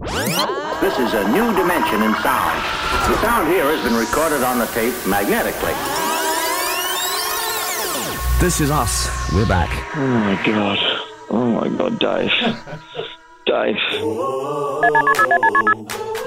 This 0.00 0.96
is 1.00 1.12
a 1.12 1.28
new 1.32 1.56
dimension 1.56 2.02
in 2.04 2.14
sound. 2.22 2.62
The 3.10 3.20
sound 3.20 3.48
here 3.48 3.64
has 3.64 3.82
been 3.82 3.98
recorded 3.98 4.44
on 4.44 4.60
the 4.60 4.66
tape 4.66 4.94
magnetically. 5.08 5.72
This 8.40 8.60
is 8.60 8.70
us. 8.70 9.10
We're 9.32 9.48
back. 9.48 9.68
Oh 9.96 10.06
my 10.06 10.40
god. 10.46 10.78
Oh 11.30 11.50
my 11.50 11.68
god, 11.76 11.98
Dave. 11.98 12.30
Dave. 13.44 13.76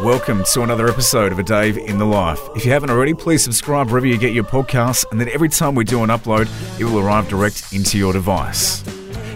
Welcome 0.03 0.43
to 0.51 0.63
another 0.63 0.89
episode 0.89 1.31
of 1.31 1.39
A 1.39 1.43
Dave 1.43 1.77
in 1.77 1.97
the 1.97 2.05
Life. 2.05 2.41
If 2.57 2.65
you 2.65 2.73
haven't 2.73 2.89
already, 2.89 3.13
please 3.13 3.41
subscribe 3.41 3.88
wherever 3.88 4.05
you 4.05 4.17
get 4.17 4.33
your 4.33 4.43
podcasts, 4.43 5.05
and 5.11 5.21
then 5.21 5.29
every 5.29 5.47
time 5.47 5.75
we 5.75 5.85
do 5.85 6.03
an 6.03 6.09
upload, 6.09 6.49
it 6.77 6.83
will 6.83 6.99
arrive 6.99 7.29
direct 7.29 7.71
into 7.71 7.97
your 7.97 8.11
device. 8.11 8.83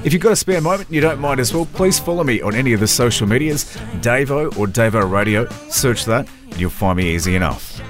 If 0.05 0.13
you've 0.13 0.21
got 0.21 0.33
a 0.33 0.35
spare 0.35 0.61
moment 0.61 0.89
and 0.89 0.95
you 0.95 1.01
don't 1.01 1.19
mind 1.19 1.39
as 1.39 1.51
well, 1.51 1.65
please 1.65 1.97
follow 1.97 2.23
me 2.23 2.39
on 2.39 2.53
any 2.53 2.73
of 2.73 2.79
the 2.79 2.85
social 2.85 3.25
medias, 3.27 3.65
Davo 4.01 4.55
or 4.55 4.67
Davo 4.67 5.09
Radio. 5.09 5.49
Search 5.69 6.05
that, 6.05 6.27
and 6.43 6.59
you'll 6.59 6.69
find 6.69 6.97
me 6.97 7.15
easy 7.15 7.35
enough. 7.35 7.81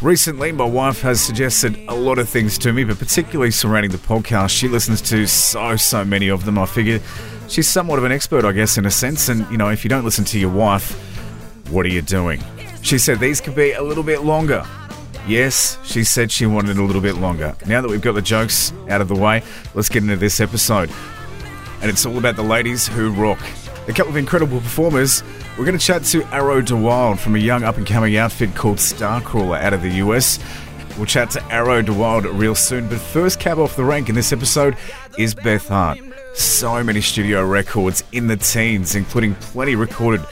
Recently, 0.00 0.52
my 0.52 0.64
wife 0.64 1.02
has 1.02 1.20
suggested 1.20 1.78
a 1.88 1.94
lot 1.94 2.18
of 2.18 2.30
things 2.30 2.56
to 2.56 2.72
me, 2.72 2.82
but 2.82 2.98
particularly 2.98 3.50
surrounding 3.50 3.90
the 3.90 3.98
podcast. 3.98 4.56
She 4.56 4.68
listens 4.68 5.02
to 5.02 5.26
so, 5.26 5.76
so 5.76 6.02
many 6.02 6.28
of 6.28 6.46
them. 6.46 6.58
I 6.58 6.64
figure 6.64 6.98
she's 7.46 7.68
somewhat 7.68 7.98
of 7.98 8.06
an 8.06 8.12
expert, 8.12 8.46
I 8.46 8.52
guess, 8.52 8.78
in 8.78 8.86
a 8.86 8.90
sense. 8.90 9.28
And, 9.28 9.46
you 9.50 9.58
know, 9.58 9.68
if 9.68 9.84
you 9.84 9.90
don't 9.90 10.02
listen 10.02 10.24
to 10.24 10.38
your 10.38 10.50
wife, 10.50 10.92
what 11.68 11.84
are 11.84 11.90
you 11.90 12.00
doing? 12.00 12.42
She 12.80 12.96
said 12.96 13.20
these 13.20 13.42
could 13.42 13.54
be 13.54 13.72
a 13.72 13.82
little 13.82 14.02
bit 14.02 14.22
longer. 14.22 14.64
Yes, 15.28 15.76
she 15.84 16.04
said 16.04 16.32
she 16.32 16.46
wanted 16.46 16.78
a 16.78 16.82
little 16.82 17.02
bit 17.02 17.16
longer. 17.16 17.54
Now 17.66 17.82
that 17.82 17.90
we've 17.90 18.00
got 18.00 18.12
the 18.12 18.22
jokes 18.22 18.72
out 18.88 19.02
of 19.02 19.08
the 19.08 19.14
way, 19.14 19.42
let's 19.74 19.90
get 19.90 20.02
into 20.02 20.16
this 20.16 20.40
episode. 20.40 20.90
And 21.84 21.90
it's 21.90 22.06
all 22.06 22.16
about 22.16 22.36
the 22.36 22.42
ladies 22.42 22.88
who 22.88 23.12
rock. 23.12 23.38
A 23.88 23.92
couple 23.92 24.08
of 24.08 24.16
incredible 24.16 24.58
performers. 24.58 25.22
We're 25.58 25.66
going 25.66 25.76
to 25.76 25.84
chat 25.84 26.02
to 26.04 26.24
Arrow 26.34 26.62
de 26.62 26.74
Wilde 26.74 27.20
from 27.20 27.36
a 27.36 27.38
young 27.38 27.62
up 27.62 27.76
and 27.76 27.86
coming 27.86 28.16
outfit 28.16 28.54
called 28.54 28.78
Starcrawler 28.78 29.60
out 29.60 29.74
of 29.74 29.82
the 29.82 29.90
US. 29.96 30.38
We'll 30.96 31.04
chat 31.04 31.28
to 31.32 31.44
Arrow 31.52 31.82
de 31.82 31.92
Wilde 31.92 32.24
real 32.24 32.54
soon, 32.54 32.88
but 32.88 32.98
first 32.98 33.38
cab 33.38 33.58
off 33.58 33.76
the 33.76 33.84
rank 33.84 34.08
in 34.08 34.14
this 34.14 34.32
episode 34.32 34.78
is 35.18 35.34
Beth 35.34 35.68
Hart. 35.68 35.98
So 36.32 36.82
many 36.82 37.02
studio 37.02 37.44
records 37.44 38.02
in 38.12 38.28
the 38.28 38.38
teens, 38.38 38.94
including 38.94 39.34
plenty 39.34 39.76
recorded 39.76 40.22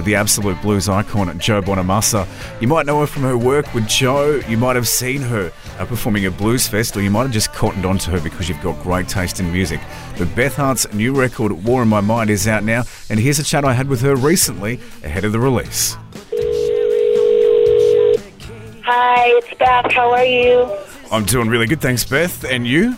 with 0.00 0.06
the 0.06 0.14
absolute 0.14 0.58
blues 0.62 0.88
icon 0.88 1.38
Joe 1.38 1.60
Bonamassa. 1.60 2.26
You 2.58 2.68
might 2.68 2.86
know 2.86 3.00
her 3.00 3.06
from 3.06 3.22
her 3.24 3.36
work 3.36 3.74
with 3.74 3.86
Joe. 3.86 4.40
You 4.48 4.56
might 4.56 4.74
have 4.74 4.88
seen 4.88 5.20
her 5.20 5.52
uh, 5.78 5.84
performing 5.84 6.24
at 6.24 6.38
Blues 6.38 6.66
Fest, 6.66 6.96
or 6.96 7.02
you 7.02 7.10
might 7.10 7.24
have 7.24 7.32
just 7.32 7.52
cottoned 7.52 7.84
onto 7.84 8.10
her 8.10 8.18
because 8.18 8.48
you've 8.48 8.62
got 8.62 8.82
great 8.82 9.08
taste 9.08 9.40
in 9.40 9.52
music. 9.52 9.78
But 10.16 10.34
Beth 10.34 10.56
Hart's 10.56 10.90
new 10.94 11.14
record, 11.14 11.52
War 11.64 11.82
in 11.82 11.88
My 11.88 12.00
Mind, 12.00 12.30
is 12.30 12.48
out 12.48 12.64
now, 12.64 12.84
and 13.10 13.20
here's 13.20 13.38
a 13.38 13.44
chat 13.44 13.62
I 13.62 13.74
had 13.74 13.88
with 13.88 14.00
her 14.00 14.16
recently 14.16 14.80
ahead 15.04 15.26
of 15.26 15.32
the 15.32 15.40
release. 15.40 15.98
Hi, 18.82 19.24
it's 19.36 19.52
Beth. 19.58 19.92
How 19.92 20.12
are 20.12 20.24
you? 20.24 20.66
I'm 21.12 21.26
doing 21.26 21.50
really 21.50 21.66
good, 21.66 21.82
thanks, 21.82 22.04
Beth. 22.04 22.42
And 22.44 22.66
you? 22.66 22.96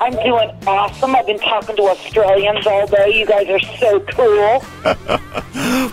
I'm 0.00 0.12
doing 0.12 0.50
awesome. 0.66 1.16
I've 1.16 1.26
been 1.26 1.38
talking 1.38 1.76
to 1.76 1.82
Australians 1.84 2.66
all 2.66 2.86
day. 2.86 3.18
You 3.18 3.26
guys 3.26 3.48
are 3.48 3.60
so 3.78 4.00
cool. 4.00 5.20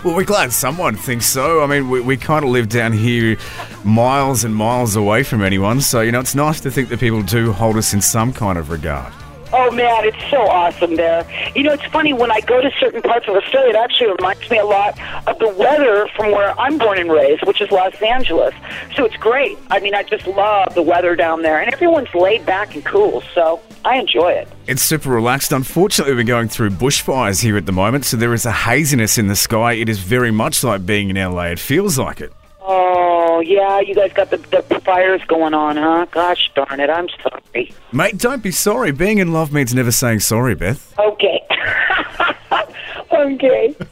Well, 0.04 0.14
we're 0.14 0.24
glad 0.24 0.52
someone 0.52 0.96
thinks 0.96 1.24
so. 1.24 1.62
I 1.62 1.66
mean, 1.66 1.88
we, 1.88 2.00
we 2.02 2.16
kind 2.18 2.44
of 2.44 2.50
live 2.50 2.68
down 2.68 2.92
here 2.92 3.38
miles 3.84 4.44
and 4.44 4.54
miles 4.54 4.96
away 4.96 5.22
from 5.22 5.42
anyone, 5.42 5.80
so, 5.80 6.02
you 6.02 6.12
know, 6.12 6.20
it's 6.20 6.34
nice 6.34 6.60
to 6.60 6.70
think 6.70 6.90
that 6.90 7.00
people 7.00 7.22
do 7.22 7.52
hold 7.52 7.76
us 7.78 7.94
in 7.94 8.02
some 8.02 8.30
kind 8.30 8.58
of 8.58 8.68
regard. 8.68 9.12
Oh 9.56 9.70
man, 9.70 10.04
it's 10.04 10.30
so 10.30 10.38
awesome 10.48 10.96
there. 10.96 11.24
You 11.54 11.62
know, 11.62 11.72
it's 11.74 11.84
funny 11.84 12.12
when 12.12 12.32
I 12.32 12.40
go 12.40 12.60
to 12.60 12.72
certain 12.80 13.00
parts 13.02 13.28
of 13.28 13.36
Australia. 13.36 13.70
It 13.70 13.76
actually 13.76 14.10
reminds 14.10 14.50
me 14.50 14.58
a 14.58 14.64
lot 14.64 14.98
of 15.28 15.38
the 15.38 15.48
weather 15.50 16.08
from 16.16 16.32
where 16.32 16.58
I'm 16.58 16.76
born 16.76 16.98
and 16.98 17.08
raised, 17.08 17.46
which 17.46 17.60
is 17.60 17.70
Los 17.70 17.94
Angeles. 18.02 18.52
So 18.96 19.04
it's 19.04 19.16
great. 19.16 19.56
I 19.70 19.78
mean, 19.78 19.94
I 19.94 20.02
just 20.02 20.26
love 20.26 20.74
the 20.74 20.82
weather 20.82 21.14
down 21.14 21.42
there, 21.42 21.60
and 21.60 21.72
everyone's 21.72 22.12
laid 22.16 22.44
back 22.44 22.74
and 22.74 22.84
cool. 22.84 23.22
So 23.32 23.60
I 23.84 23.96
enjoy 24.00 24.32
it. 24.32 24.48
It's 24.66 24.82
super 24.82 25.10
relaxed. 25.10 25.52
Unfortunately, 25.52 26.14
we're 26.14 26.24
going 26.24 26.48
through 26.48 26.70
bushfires 26.70 27.40
here 27.40 27.56
at 27.56 27.66
the 27.66 27.72
moment, 27.72 28.06
so 28.06 28.16
there 28.16 28.34
is 28.34 28.44
a 28.46 28.52
haziness 28.52 29.18
in 29.18 29.28
the 29.28 29.36
sky. 29.36 29.74
It 29.74 29.88
is 29.88 30.00
very 30.00 30.32
much 30.32 30.64
like 30.64 30.84
being 30.84 31.10
in 31.10 31.16
LA. 31.16 31.44
It 31.44 31.60
feels 31.60 31.96
like 31.96 32.20
it. 32.20 32.32
Oh 32.66 33.40
yeah, 33.40 33.80
you 33.80 33.94
guys 33.94 34.10
got 34.14 34.30
the, 34.30 34.38
the 34.38 34.80
fires 34.80 35.20
going 35.28 35.52
on, 35.52 35.76
huh? 35.76 36.06
Gosh 36.10 36.50
darn 36.54 36.80
it, 36.80 36.88
I'm 36.88 37.08
sorry. 37.22 37.74
Mate, 37.92 38.16
don't 38.16 38.42
be 38.42 38.50
sorry. 38.50 38.90
Being 38.90 39.18
in 39.18 39.34
love 39.34 39.52
means 39.52 39.74
never 39.74 39.92
saying 39.92 40.20
sorry, 40.20 40.54
Beth. 40.54 40.94
Okay. 40.98 41.40
okay. 43.12 43.76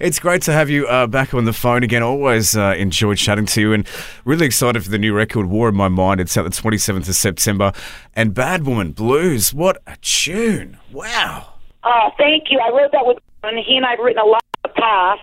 It's 0.00 0.18
great 0.18 0.40
to 0.42 0.52
have 0.52 0.70
you 0.70 0.86
uh, 0.86 1.06
back 1.06 1.34
on 1.34 1.44
the 1.44 1.52
phone 1.52 1.82
again. 1.82 2.02
Always 2.02 2.56
uh, 2.56 2.74
enjoyed 2.78 3.18
chatting 3.18 3.44
to 3.46 3.60
you 3.60 3.72
and 3.74 3.86
really 4.24 4.46
excited 4.46 4.82
for 4.82 4.88
the 4.88 4.98
new 4.98 5.12
record, 5.12 5.46
War 5.46 5.68
in 5.68 5.74
My 5.74 5.88
Mind. 5.88 6.20
It's 6.20 6.36
out 6.38 6.44
the 6.44 6.50
27th 6.50 7.08
of 7.08 7.14
September. 7.14 7.72
And 8.16 8.32
Bad 8.32 8.66
Woman 8.66 8.92
Blues, 8.92 9.52
what 9.52 9.82
a 9.86 9.96
tune. 10.00 10.78
Wow. 10.90 11.54
Oh, 11.84 12.10
thank 12.16 12.44
you. 12.50 12.58
I 12.60 12.70
wrote 12.70 12.92
that 12.92 13.04
with 13.04 13.18
and 13.42 13.58
he 13.58 13.76
and 13.76 13.86
I've 13.86 13.98
written 13.98 14.22
a 14.22 14.26
lot 14.26 14.42
in 14.64 14.70
the 14.70 14.80
past, 14.80 15.22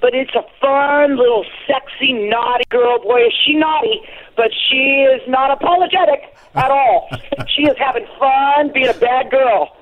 but 0.00 0.14
it's 0.14 0.34
a 0.34 0.42
fun 0.60 1.16
little 1.16 1.44
sexy 1.66 2.12
naughty 2.12 2.64
girl. 2.70 2.98
Boy, 3.02 3.26
is 3.26 3.32
she 3.44 3.54
naughty, 3.54 4.00
but 4.36 4.50
she 4.68 5.06
is 5.14 5.20
not 5.28 5.50
apologetic 5.50 6.34
at 6.54 6.70
all. 6.70 7.08
she 7.54 7.62
is 7.62 7.76
having 7.78 8.06
fun 8.18 8.72
being 8.72 8.88
a 8.88 8.94
bad 8.94 9.30
girl. 9.30 9.76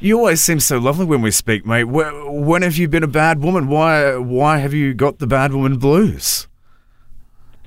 You 0.00 0.18
always 0.18 0.40
seem 0.40 0.60
so 0.60 0.78
lovely 0.78 1.06
when 1.06 1.22
we 1.22 1.30
speak, 1.30 1.66
mate. 1.66 1.84
When 1.84 2.62
have 2.62 2.76
you 2.76 2.88
been 2.88 3.02
a 3.02 3.08
bad 3.08 3.42
woman? 3.42 3.68
Why, 3.68 4.16
why 4.16 4.58
have 4.58 4.72
you 4.72 4.94
got 4.94 5.18
the 5.18 5.26
Bad 5.26 5.52
Woman 5.52 5.78
Blues? 5.78 6.46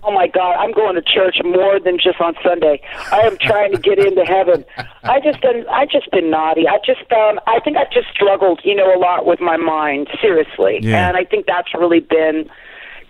Oh 0.08 0.12
my 0.14 0.28
God, 0.28 0.54
I'm 0.58 0.72
going 0.72 0.96
to 0.96 1.02
church 1.02 1.36
more 1.44 1.82
than 1.82 1.98
just 2.00 2.22
on 2.22 2.34
Sunday. 2.42 2.80
I 3.12 3.20
am 3.28 3.38
trying 3.42 3.74
to 3.74 3.78
get 3.78 4.00
into 4.00 4.24
heaven. 4.24 4.64
I 5.04 5.20
just 5.20 5.42
been, 5.42 5.66
I 5.70 5.86
just 5.86 6.10
been 6.12 6.32
naughty. 6.32 6.66
I 6.66 6.78
just 6.86 7.02
found, 7.10 7.40
I 7.46 7.60
think 7.60 7.76
I've 7.76 7.92
just 7.92 8.08
struggled, 8.16 8.62
you 8.64 8.74
know, 8.74 8.88
a 8.96 8.98
lot 8.98 9.26
with 9.26 9.42
my 9.42 9.58
mind, 9.58 10.08
seriously, 10.22 10.80
Yeah. 10.82 11.10
and 11.10 11.18
I 11.18 11.26
think 11.26 11.46
that's 11.46 11.74
really 11.74 12.00
been 12.00 12.50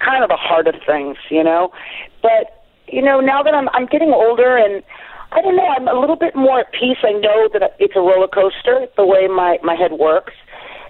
kind 0.03 0.24
of 0.24 0.30
the 0.30 0.38
heart 0.38 0.68
of 0.68 0.74
things, 0.88 1.18
you 1.30 1.44
know. 1.44 1.72
But 2.24 2.66
you 2.88 3.02
know, 3.03 3.19
now 3.19 3.44
that 3.44 3.53
I'm, 3.53 3.69
I'm 3.74 3.86
getting 3.86 4.09
older 4.12 4.57
and 4.57 4.81
I 5.34 5.41
don't 5.41 5.56
know, 5.56 5.68
I'm 5.68 5.88
a 5.88 6.00
little 6.00 6.16
bit 6.16 6.36
more 6.36 6.62
at 6.62 6.72
peace. 6.72 6.97
I 7.03 7.12
know 7.12 7.47
that 7.53 7.75
it's 7.80 7.96
a 7.96 8.00
roller 8.00 8.28
coaster 8.30 8.88
the 8.97 9.06
way 9.06 9.28
my 9.28 9.59
my 9.62 9.75
head 9.75 9.91
works, 9.94 10.34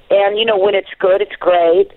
and 0.10 0.38
you 0.40 0.46
know, 0.46 0.58
when 0.58 0.74
it's 0.74 0.92
good, 1.00 1.22
it's 1.22 1.36
great, 1.38 1.92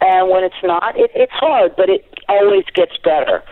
and 0.00 0.28
when 0.30 0.44
it's 0.44 0.62
not, 0.62 0.98
it, 0.98 1.10
it's 1.14 1.32
hard, 1.32 1.74
but 1.76 1.88
it 1.88 2.04
always 2.28 2.64
gets 2.74 2.96
better. 3.02 3.42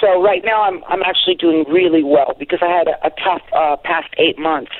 So 0.00 0.20
right 0.20 0.42
now, 0.44 0.62
I'm 0.62 0.82
I'm 0.88 1.02
actually 1.02 1.36
doing 1.36 1.64
really 1.68 2.02
well 2.02 2.34
because 2.38 2.58
I 2.60 2.66
had 2.66 2.88
a, 2.88 3.06
a 3.06 3.10
tough 3.10 3.42
uh, 3.52 3.76
past 3.84 4.08
eight 4.18 4.36
months, 4.38 4.72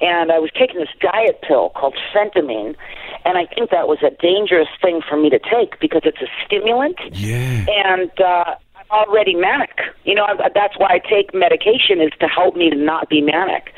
and 0.00 0.30
I 0.30 0.38
was 0.38 0.50
taking 0.56 0.78
this 0.78 0.88
diet 1.00 1.40
pill 1.42 1.70
called 1.74 1.96
Phentermine, 2.14 2.76
and 3.24 3.36
I 3.38 3.46
think 3.52 3.70
that 3.70 3.88
was 3.88 3.98
a 4.06 4.10
dangerous 4.22 4.68
thing 4.80 5.00
for 5.08 5.16
me 5.16 5.30
to 5.30 5.40
take 5.40 5.80
because 5.80 6.02
it's 6.04 6.22
a 6.22 6.28
stimulant 6.46 6.98
Yeah. 7.10 7.66
and 7.68 8.10
uh, 8.20 8.54
I'm 8.76 9.08
already 9.08 9.34
manic. 9.34 9.80
You 10.04 10.14
know, 10.14 10.26
I- 10.26 10.48
that's 10.54 10.78
why 10.78 10.90
I 10.90 10.98
take 11.00 11.34
medication 11.34 12.00
is 12.00 12.12
to 12.20 12.28
help 12.28 12.54
me 12.54 12.70
to 12.70 12.76
not 12.76 13.08
be 13.08 13.20
manic. 13.20 13.72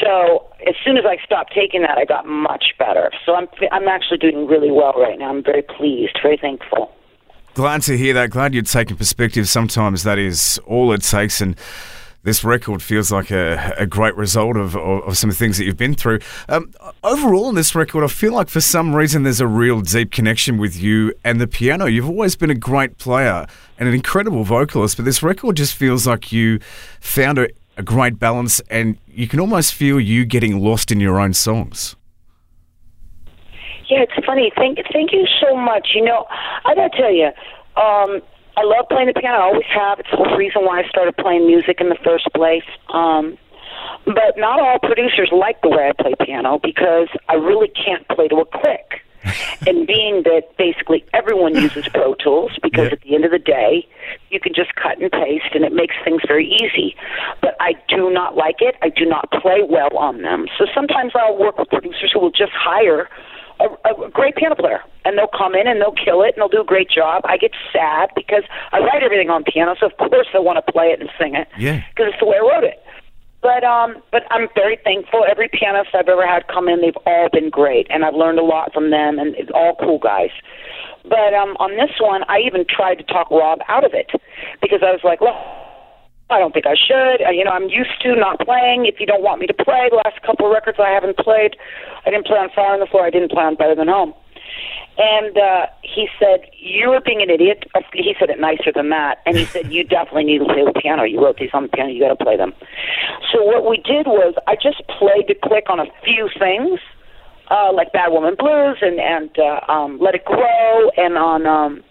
So 0.00 0.46
as 0.66 0.74
soon 0.84 0.96
as 0.96 1.04
I 1.06 1.16
stopped 1.24 1.52
taking 1.54 1.82
that, 1.82 1.98
I 1.98 2.04
got 2.04 2.26
much 2.26 2.74
better. 2.78 3.10
So 3.24 3.34
I'm 3.34 3.48
I'm 3.70 3.88
actually 3.88 4.18
doing 4.18 4.46
really 4.46 4.70
well 4.70 4.94
right 4.96 5.18
now. 5.18 5.30
I'm 5.30 5.42
very 5.42 5.62
pleased, 5.62 6.18
very 6.22 6.36
thankful. 6.36 6.92
Glad 7.54 7.82
to 7.82 7.98
hear 7.98 8.14
that. 8.14 8.30
Glad 8.30 8.54
you're 8.54 8.62
taking 8.62 8.96
perspective. 8.96 9.48
Sometimes 9.48 10.04
that 10.04 10.18
is 10.18 10.58
all 10.66 10.92
it 10.92 11.02
takes. 11.02 11.40
And 11.40 11.56
this 12.22 12.44
record 12.44 12.82
feels 12.82 13.10
like 13.10 13.30
a, 13.30 13.74
a 13.76 13.86
great 13.86 14.16
result 14.16 14.56
of, 14.56 14.76
of, 14.76 15.02
of 15.02 15.18
some 15.18 15.28
of 15.28 15.36
the 15.36 15.38
things 15.38 15.58
that 15.58 15.64
you've 15.64 15.76
been 15.76 15.94
through. 15.94 16.20
Um, 16.48 16.72
overall, 17.02 17.48
in 17.48 17.54
this 17.54 17.74
record, 17.74 18.04
I 18.04 18.06
feel 18.06 18.32
like 18.32 18.48
for 18.48 18.60
some 18.60 18.94
reason 18.94 19.24
there's 19.24 19.40
a 19.40 19.46
real 19.46 19.80
deep 19.80 20.12
connection 20.12 20.56
with 20.56 20.80
you 20.80 21.12
and 21.24 21.40
the 21.40 21.46
piano. 21.46 21.86
You've 21.86 22.08
always 22.08 22.36
been 22.36 22.50
a 22.50 22.54
great 22.54 22.96
player 22.98 23.46
and 23.78 23.88
an 23.88 23.94
incredible 23.94 24.44
vocalist, 24.44 24.96
but 24.96 25.04
this 25.04 25.22
record 25.22 25.56
just 25.56 25.74
feels 25.74 26.06
like 26.06 26.30
you 26.30 26.60
found 27.00 27.38
a, 27.38 27.48
a 27.76 27.82
great 27.82 28.18
balance 28.18 28.60
and 28.70 28.98
you 29.06 29.26
can 29.28 29.40
almost 29.40 29.74
feel 29.74 29.98
you 30.00 30.24
getting 30.24 30.60
lost 30.60 30.90
in 30.90 31.00
your 31.00 31.18
own 31.18 31.32
songs. 31.32 31.96
Yeah, 33.88 34.04
it's 34.08 34.24
funny. 34.26 34.50
Thank 34.56 34.78
thank 34.92 35.12
you 35.12 35.26
so 35.40 35.56
much. 35.56 35.88
You 35.94 36.04
know, 36.04 36.26
I 36.64 36.74
gotta 36.74 36.96
tell 36.96 37.12
you, 37.12 37.26
um, 37.76 38.22
I 38.56 38.62
love 38.64 38.86
playing 38.90 39.08
the 39.08 39.14
piano. 39.20 39.38
I 39.38 39.42
always 39.42 39.66
have. 39.74 40.00
It's 40.00 40.10
the 40.10 40.36
reason 40.36 40.64
why 40.64 40.80
I 40.82 40.88
started 40.88 41.16
playing 41.16 41.46
music 41.46 41.80
in 41.80 41.88
the 41.88 41.98
first 42.04 42.28
place. 42.34 42.64
Um, 42.92 43.36
but 44.06 44.36
not 44.36 44.60
all 44.60 44.78
producers 44.78 45.30
like 45.32 45.60
the 45.62 45.68
way 45.68 45.88
I 45.88 46.02
play 46.02 46.14
piano 46.24 46.58
because 46.62 47.08
I 47.28 47.34
really 47.34 47.68
can't 47.68 48.06
play 48.08 48.28
to 48.28 48.36
a 48.36 48.44
click. 48.46 49.02
and 49.68 49.86
being 49.86 50.24
that 50.24 50.56
basically 50.58 51.04
everyone 51.12 51.54
uses 51.54 51.86
Pro 51.94 52.14
Tools 52.14 52.50
because 52.60 52.86
Yeah. 52.86 52.92
at 52.92 53.00
the 53.02 53.14
end 53.14 53.24
of 53.24 53.30
the 53.30 53.38
day, 53.38 53.86
you 54.30 54.40
can 54.40 54.52
just 54.52 54.74
cut 54.74 54.90
and 55.02 55.12
paste 55.12 55.54
and 55.54 55.64
it 55.64 55.72
makes 55.72 55.94
things 56.04 56.22
very 56.26 56.46
easy. 56.46 56.96
But 57.40 57.56
I 57.60 57.74
do 57.88 58.10
not 58.10 58.36
like 58.36 58.56
it. 58.60 58.76
I 58.82 58.88
do 58.88 59.04
not 59.04 59.30
play 59.30 59.60
well 59.68 59.96
on 59.96 60.22
them. 60.22 60.46
So 60.58 60.66
sometimes 60.74 61.12
I'll 61.14 61.38
work 61.38 61.58
with 61.58 61.68
producers 61.68 62.10
who 62.12 62.20
will 62.20 62.30
just 62.30 62.52
hire 62.52 63.08
a, 63.60 63.66
a 63.88 64.10
great 64.10 64.36
piano 64.36 64.54
player, 64.56 64.80
and 65.04 65.16
they'll 65.16 65.30
come 65.36 65.54
in 65.54 65.66
and 65.66 65.80
they'll 65.80 65.94
kill 65.94 66.22
it 66.22 66.34
and 66.34 66.38
they'll 66.38 66.48
do 66.48 66.60
a 66.60 66.64
great 66.64 66.88
job. 66.90 67.22
I 67.24 67.36
get 67.36 67.52
sad 67.72 68.10
because 68.16 68.42
I 68.72 68.78
write 68.78 69.02
everything 69.02 69.30
on 69.30 69.44
piano, 69.44 69.74
so 69.78 69.86
of 69.86 69.96
course 69.98 70.28
I 70.34 70.38
want 70.38 70.64
to 70.64 70.72
play 70.72 70.86
it 70.86 71.00
and 71.00 71.10
sing 71.18 71.34
it. 71.34 71.48
Yeah. 71.58 71.82
because 71.90 72.12
it's 72.12 72.20
the 72.20 72.26
way 72.26 72.36
I 72.36 72.40
wrote 72.40 72.64
it. 72.64 72.82
But 73.42 73.64
um, 73.64 73.96
but 74.12 74.22
I'm 74.30 74.46
very 74.54 74.78
thankful. 74.84 75.26
Every 75.28 75.48
pianist 75.48 75.90
I've 75.94 76.08
ever 76.08 76.24
had 76.24 76.46
come 76.46 76.68
in, 76.68 76.80
they've 76.80 76.96
all 77.04 77.28
been 77.32 77.50
great, 77.50 77.88
and 77.90 78.04
I've 78.04 78.14
learned 78.14 78.38
a 78.38 78.44
lot 78.44 78.72
from 78.72 78.90
them, 78.90 79.18
and 79.18 79.34
it's 79.34 79.50
all 79.52 79.74
cool 79.80 79.98
guys. 79.98 80.30
But 81.04 81.34
um, 81.34 81.56
on 81.58 81.76
this 81.76 81.90
one, 82.00 82.22
I 82.28 82.38
even 82.46 82.64
tried 82.68 82.96
to 82.96 83.04
talk 83.04 83.30
Rob 83.30 83.60
out 83.68 83.84
of 83.84 83.92
it 83.94 84.10
because 84.60 84.80
I 84.82 84.92
was 84.92 85.00
like, 85.04 85.20
look. 85.20 85.36
I 86.30 86.38
don't 86.38 86.54
think 86.54 86.64
I 86.64 86.72
should. 86.72 87.20
Uh, 87.20 87.30
you 87.30 87.44
know, 87.44 87.50
I'm 87.50 87.68
used 87.68 88.00
to 88.08 88.16
not 88.16 88.40
playing. 88.40 88.86
If 88.86 88.98
you 88.98 89.04
don't 89.04 89.22
want 89.22 89.42
me 89.42 89.46
to 89.48 89.52
play, 89.52 89.88
the 89.90 90.00
last 90.00 90.22
couple 90.24 90.46
of 90.46 90.52
records 90.52 90.78
I 90.80 90.88
haven't 90.88 91.18
played. 91.18 91.56
I 92.06 92.10
didn't 92.10 92.24
play 92.24 92.38
on 92.38 92.48
Fire 92.56 92.72
on 92.72 92.80
the 92.80 92.86
Floor. 92.86 93.04
I 93.04 93.10
didn't 93.10 93.30
play 93.30 93.44
on 93.44 93.54
Better 93.54 93.74
Than 93.74 93.88
Home. 93.88 94.14
And 94.98 95.36
uh, 95.38 95.66
he 95.82 96.08
said, 96.18 96.48
You 96.56 96.90
were 96.90 97.00
being 97.00 97.22
an 97.22 97.30
idiot. 97.30 97.64
He 97.92 98.14
said 98.18 98.30
it 98.30 98.40
nicer 98.40 98.72
than 98.74 98.90
that. 98.90 99.18
And 99.24 99.36
he 99.36 99.44
said, 99.44 99.72
You 99.72 99.84
definitely 99.84 100.24
need 100.24 100.38
to 100.38 100.44
play 100.44 100.64
the 100.64 100.72
piano. 100.72 101.04
You 101.04 101.22
wrote 101.22 101.38
these 101.38 101.50
on 101.52 101.64
the 101.64 101.68
piano. 101.68 101.90
You 101.90 102.00
got 102.00 102.16
to 102.16 102.24
play 102.24 102.36
them. 102.36 102.52
So 103.32 103.42
what 103.42 103.68
we 103.68 103.78
did 103.78 104.06
was 104.06 104.34
I 104.46 104.54
just 104.54 104.82
played 104.98 105.28
the 105.28 105.34
click 105.34 105.68
on 105.70 105.80
a 105.80 105.86
few 106.04 106.28
things, 106.38 106.80
uh, 107.50 107.72
like 107.72 107.92
Bad 107.92 108.08
Woman 108.08 108.34
Blues 108.38 108.78
and, 108.80 108.98
and 108.98 109.30
uh, 109.38 109.72
um, 109.72 109.98
Let 110.00 110.14
It 110.14 110.24
Grow 110.24 110.90
and 110.96 111.16
on. 111.16 111.46
Um, 111.46 111.82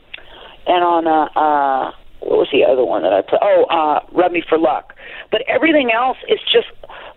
and 0.67 0.83
on 0.83 1.07
uh, 1.07 1.25
uh 1.33 1.91
what 2.21 2.37
was 2.37 2.49
the 2.53 2.63
other 2.63 2.85
one 2.85 3.01
that 3.01 3.13
I 3.13 3.21
put? 3.21 3.39
Oh, 3.41 3.65
uh, 3.65 3.99
Rub 4.13 4.31
Me 4.31 4.43
for 4.47 4.57
Luck. 4.57 4.93
But 5.31 5.41
everything 5.47 5.89
else 5.91 6.17
is 6.29 6.39
just 6.45 6.69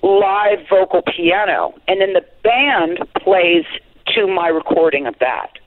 live 0.02 0.64
vocal 0.68 1.02
piano, 1.02 1.74
and 1.86 2.00
then 2.00 2.14
the 2.14 2.24
band 2.42 3.04
plays 3.20 3.64
to 4.16 4.26
my 4.26 4.48
recording 4.48 5.06
of 5.06 5.14
that 5.20 5.60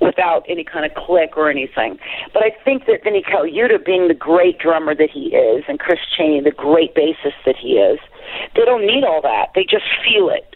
without 0.00 0.42
any 0.48 0.64
kind 0.64 0.84
of 0.84 0.92
click 0.94 1.36
or 1.36 1.50
anything. 1.50 1.98
But 2.32 2.42
I 2.42 2.50
think 2.64 2.86
that 2.86 3.04
Vinnie 3.04 3.22
Colaiuta, 3.22 3.84
being 3.84 4.08
the 4.08 4.14
great 4.14 4.58
drummer 4.58 4.94
that 4.94 5.10
he 5.10 5.36
is, 5.36 5.64
and 5.68 5.78
Chris 5.78 6.00
Chaney, 6.16 6.40
the 6.40 6.50
great 6.50 6.94
bassist 6.94 7.38
that 7.46 7.56
he 7.56 7.78
is, 7.78 7.98
they 8.56 8.64
don't 8.64 8.86
need 8.86 9.04
all 9.04 9.20
that. 9.22 9.50
They 9.54 9.62
just 9.62 9.86
feel 10.02 10.30
it. 10.30 10.49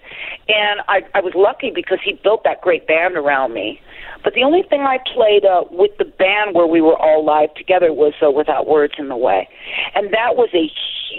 And 0.48 0.80
I, 0.88 1.02
I 1.14 1.20
was 1.20 1.32
lucky 1.34 1.70
because 1.74 1.98
he 2.04 2.18
built 2.22 2.44
that 2.44 2.60
great 2.60 2.86
band 2.86 3.16
around 3.16 3.52
me. 3.54 3.80
But 4.22 4.34
the 4.34 4.42
only 4.42 4.62
thing 4.62 4.80
I 4.82 4.98
played 5.12 5.44
uh, 5.44 5.64
with 5.70 5.96
the 5.98 6.04
band 6.04 6.54
where 6.54 6.66
we 6.66 6.80
were 6.80 6.96
all 6.96 7.24
live 7.24 7.54
together 7.54 7.92
was 7.92 8.14
uh, 8.24 8.30
Without 8.30 8.66
Words 8.66 8.94
in 8.98 9.08
the 9.08 9.16
Way. 9.16 9.48
And 9.94 10.12
that 10.12 10.36
was 10.36 10.48
a 10.54 10.70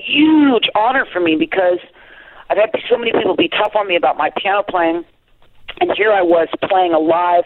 huge 0.05 0.69
honor 0.75 1.05
for 1.11 1.19
me 1.19 1.35
because 1.37 1.79
I've 2.49 2.57
had 2.57 2.71
so 2.89 2.97
many 2.97 3.11
people 3.11 3.35
be 3.35 3.49
tough 3.49 3.75
on 3.75 3.87
me 3.87 3.95
about 3.95 4.17
my 4.17 4.31
piano 4.35 4.63
playing. 4.67 5.05
And 5.79 5.91
here 5.95 6.11
I 6.11 6.21
was 6.21 6.47
playing 6.67 6.93
a 6.93 6.99
live 6.99 7.45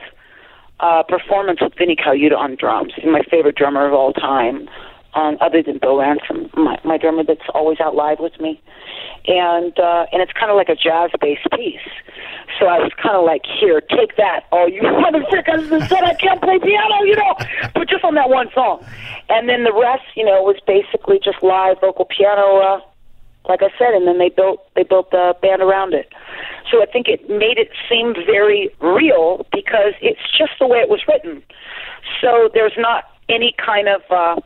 uh, 0.79 1.03
performance 1.03 1.59
with 1.61 1.73
Vinnie 1.77 1.95
Colaiuta 1.95 2.37
on 2.37 2.55
drums. 2.55 2.93
My 3.03 3.21
favorite 3.29 3.55
drummer 3.55 3.85
of 3.85 3.93
all 3.93 4.13
time, 4.13 4.69
um, 5.13 5.37
other 5.41 5.63
than 5.63 5.79
Bill 5.79 5.97
Ransom, 5.97 6.49
my, 6.55 6.79
my 6.83 6.97
drummer 6.97 7.23
that's 7.23 7.47
always 7.53 7.79
out 7.79 7.95
live 7.95 8.19
with 8.19 8.39
me. 8.39 8.61
And 9.27 9.77
uh, 9.77 10.05
and 10.11 10.21
it's 10.21 10.31
kind 10.33 10.49
of 10.49 10.57
like 10.57 10.69
a 10.69 10.75
jazz-based 10.75 11.47
piece. 11.55 11.89
So 12.59 12.65
I 12.65 12.79
was 12.79 12.91
kind 13.01 13.15
of 13.15 13.25
like, 13.25 13.43
here, 13.45 13.81
take 13.81 14.15
that, 14.17 14.45
all 14.51 14.69
you 14.69 14.81
motherfuckers 15.03 15.69
that 15.69 15.89
said 15.89 16.03
I 16.03 16.13
can't 16.15 16.41
play 16.41 16.59
piano, 16.59 17.03
you 17.03 17.15
know, 17.15 17.35
but 17.73 17.89
just 17.89 18.03
on 18.03 18.15
that 18.15 18.29
one 18.29 18.49
song. 18.53 18.83
And 19.29 19.47
then 19.47 19.63
the 19.63 19.73
rest, 19.73 20.03
you 20.15 20.25
know, 20.25 20.41
was 20.41 20.57
basically 20.65 21.19
just 21.23 21.43
live 21.43 21.79
vocal 21.81 22.05
piano. 22.05 22.57
Uh, 22.57 22.79
like 23.47 23.61
I 23.63 23.69
said, 23.77 23.93
and 23.93 24.07
then 24.07 24.19
they 24.19 24.29
built 24.29 24.65
they 24.75 24.83
built 24.83 25.11
the 25.11 25.33
band 25.41 25.61
around 25.61 25.93
it. 25.93 26.11
So 26.71 26.81
I 26.81 26.85
think 26.85 27.07
it 27.07 27.29
made 27.29 27.57
it 27.57 27.69
seem 27.89 28.13
very 28.13 28.69
real 28.79 29.45
because 29.51 29.93
it's 30.01 30.21
just 30.37 30.51
the 30.59 30.67
way 30.67 30.79
it 30.79 30.89
was 30.89 31.01
written. 31.07 31.41
So 32.21 32.49
there's 32.53 32.77
not 32.77 33.05
any 33.27 33.55
kind 33.57 33.87
of 33.87 34.01
uh, 34.09 34.39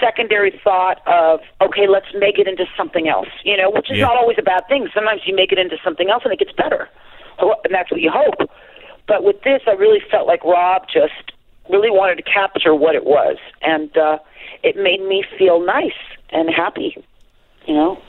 secondary 0.00 0.58
thought 0.62 1.00
of 1.06 1.40
okay, 1.60 1.86
let's 1.88 2.06
make 2.14 2.38
it 2.38 2.46
into 2.48 2.66
something 2.76 3.08
else. 3.08 3.28
You 3.44 3.56
know, 3.56 3.70
which 3.70 3.90
is 3.90 3.98
Yeah. 3.98 4.06
not 4.06 4.16
always 4.16 4.36
a 4.38 4.42
bad 4.42 4.66
thing. 4.68 4.88
Sometimes 4.94 5.22
you 5.26 5.34
make 5.34 5.52
it 5.52 5.58
into 5.58 5.76
something 5.84 6.10
else 6.10 6.22
and 6.24 6.32
it 6.32 6.38
gets 6.38 6.52
better, 6.52 6.88
and 7.38 7.52
that's 7.70 7.90
what 7.90 8.00
you 8.00 8.10
hope. 8.10 8.50
But 9.06 9.24
with 9.24 9.42
this, 9.42 9.62
I 9.66 9.72
really 9.72 10.00
felt 10.10 10.26
like 10.26 10.44
Rob 10.44 10.82
just 10.92 11.32
really 11.70 11.90
wanted 11.90 12.16
to 12.16 12.22
capture 12.22 12.74
what 12.74 12.94
it 12.94 13.04
was, 13.04 13.36
and 13.62 13.96
uh, 13.96 14.18
it 14.62 14.76
made 14.76 15.00
me 15.02 15.24
feel 15.38 15.64
nice 15.64 15.98
and 16.30 16.48
happy. 16.50 16.96
You 17.66 17.74
know. 17.74 18.02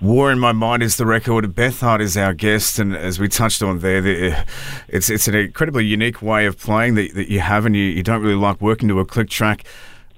War 0.00 0.32
in 0.32 0.38
My 0.38 0.52
Mind 0.52 0.82
is 0.82 0.96
the 0.96 1.04
record. 1.04 1.54
Beth 1.54 1.80
Hart 1.80 2.00
is 2.00 2.16
our 2.16 2.32
guest, 2.32 2.78
and 2.78 2.96
as 2.96 3.20
we 3.20 3.28
touched 3.28 3.62
on 3.62 3.80
there, 3.80 4.00
the, 4.00 4.46
it's 4.88 5.10
it's 5.10 5.28
an 5.28 5.34
incredibly 5.34 5.84
unique 5.84 6.22
way 6.22 6.46
of 6.46 6.58
playing 6.58 6.94
that, 6.94 7.14
that 7.14 7.28
you 7.30 7.40
have, 7.40 7.66
and 7.66 7.76
you, 7.76 7.82
you 7.82 8.02
don't 8.02 8.22
really 8.22 8.34
like 8.34 8.62
working 8.62 8.88
to 8.88 8.98
a 9.00 9.04
click 9.04 9.28
track. 9.28 9.64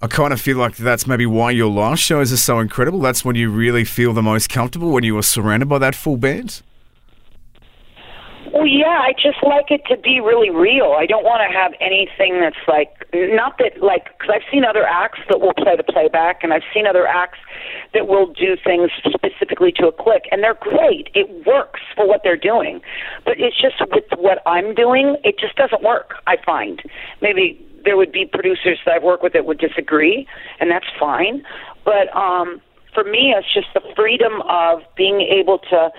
I 0.03 0.09
kind 0.09 0.33
of 0.33 0.41
feel 0.41 0.57
like 0.57 0.77
that's 0.77 1.07
maybe 1.07 1.27
why 1.27 1.53
your 1.53 1.71
live 1.71 1.97
shows 1.97 2.33
are 2.33 2.37
so 2.37 2.59
incredible. 2.59 2.99
That's 2.99 3.25
when 3.25 3.37
you 3.37 3.51
really 3.51 3.85
feel 3.85 4.13
the 4.13 4.23
most 4.23 4.51
comfortable 4.51 4.91
when 4.91 5.05
you 5.05 5.17
are 5.17 5.23
surrounded 5.23 5.69
by 5.69 5.79
that 5.79 5.95
full 5.95 6.17
band. 6.17 6.61
Well, 8.53 8.67
yeah, 8.67 8.99
I 9.01 9.13
just 9.13 9.39
like 9.45 9.71
it 9.71 9.83
to 9.89 9.97
be 9.97 10.21
really 10.21 10.51
real. 10.51 10.97
I 10.99 11.07
don't 11.07 11.23
want 11.23 11.49
to 11.49 11.57
have 11.57 11.73
anything 11.81 12.41
that's 12.41 12.57
like, 12.67 12.91
not 13.15 13.59
that, 13.59 13.81
like, 13.81 14.07
because 14.19 14.35
I've 14.35 14.53
seen 14.53 14.65
other 14.65 14.85
acts 14.85 15.21
that 15.29 15.41
will 15.41 15.55
play 15.55 15.77
the 15.77 15.85
playback, 15.85 16.43
and 16.43 16.53
I've 16.53 16.67
seen 16.75 16.85
other 16.85 17.07
acts 17.07 17.39
that 17.95 18.09
will 18.09 18.27
do 18.27 18.57
things 18.63 18.91
specifically 19.07 19.71
to 19.77 19.87
a 19.87 19.93
click, 19.93 20.25
and 20.33 20.43
they're 20.43 20.59
great. 20.61 21.11
It 21.15 21.47
works 21.47 21.81
for 21.95 22.09
what 22.09 22.23
they're 22.25 22.37
doing. 22.37 22.83
But 23.25 23.39
it's 23.39 23.59
just 23.59 23.77
with 23.93 24.05
what 24.19 24.43
I'm 24.47 24.75
doing, 24.75 25.17
it 25.23 25.39
just 25.39 25.55
doesn't 25.55 25.83
work, 25.85 26.15
I 26.27 26.37
find. 26.45 26.83
Maybe 27.21 27.65
there 27.85 27.97
would 27.97 28.13
be 28.13 28.27
producers 28.27 28.79
that 28.85 28.95
I've 28.95 29.03
worked 29.03 29.23
with 29.23 29.33
that 29.33 29.45
would 29.45 29.59
disagree, 29.59 30.27
and 30.61 30.71
that's 30.71 30.87
fine. 30.99 31.43
But 31.85 32.15
um, 32.17 32.61
for 32.95 33.05
me, 33.05 33.35
it's 33.37 33.53
just 33.53 33.69
the 33.75 33.83
freedom 33.97 34.43
of 34.49 34.81
being 34.97 35.21
able 35.21 35.59
to 35.71 35.91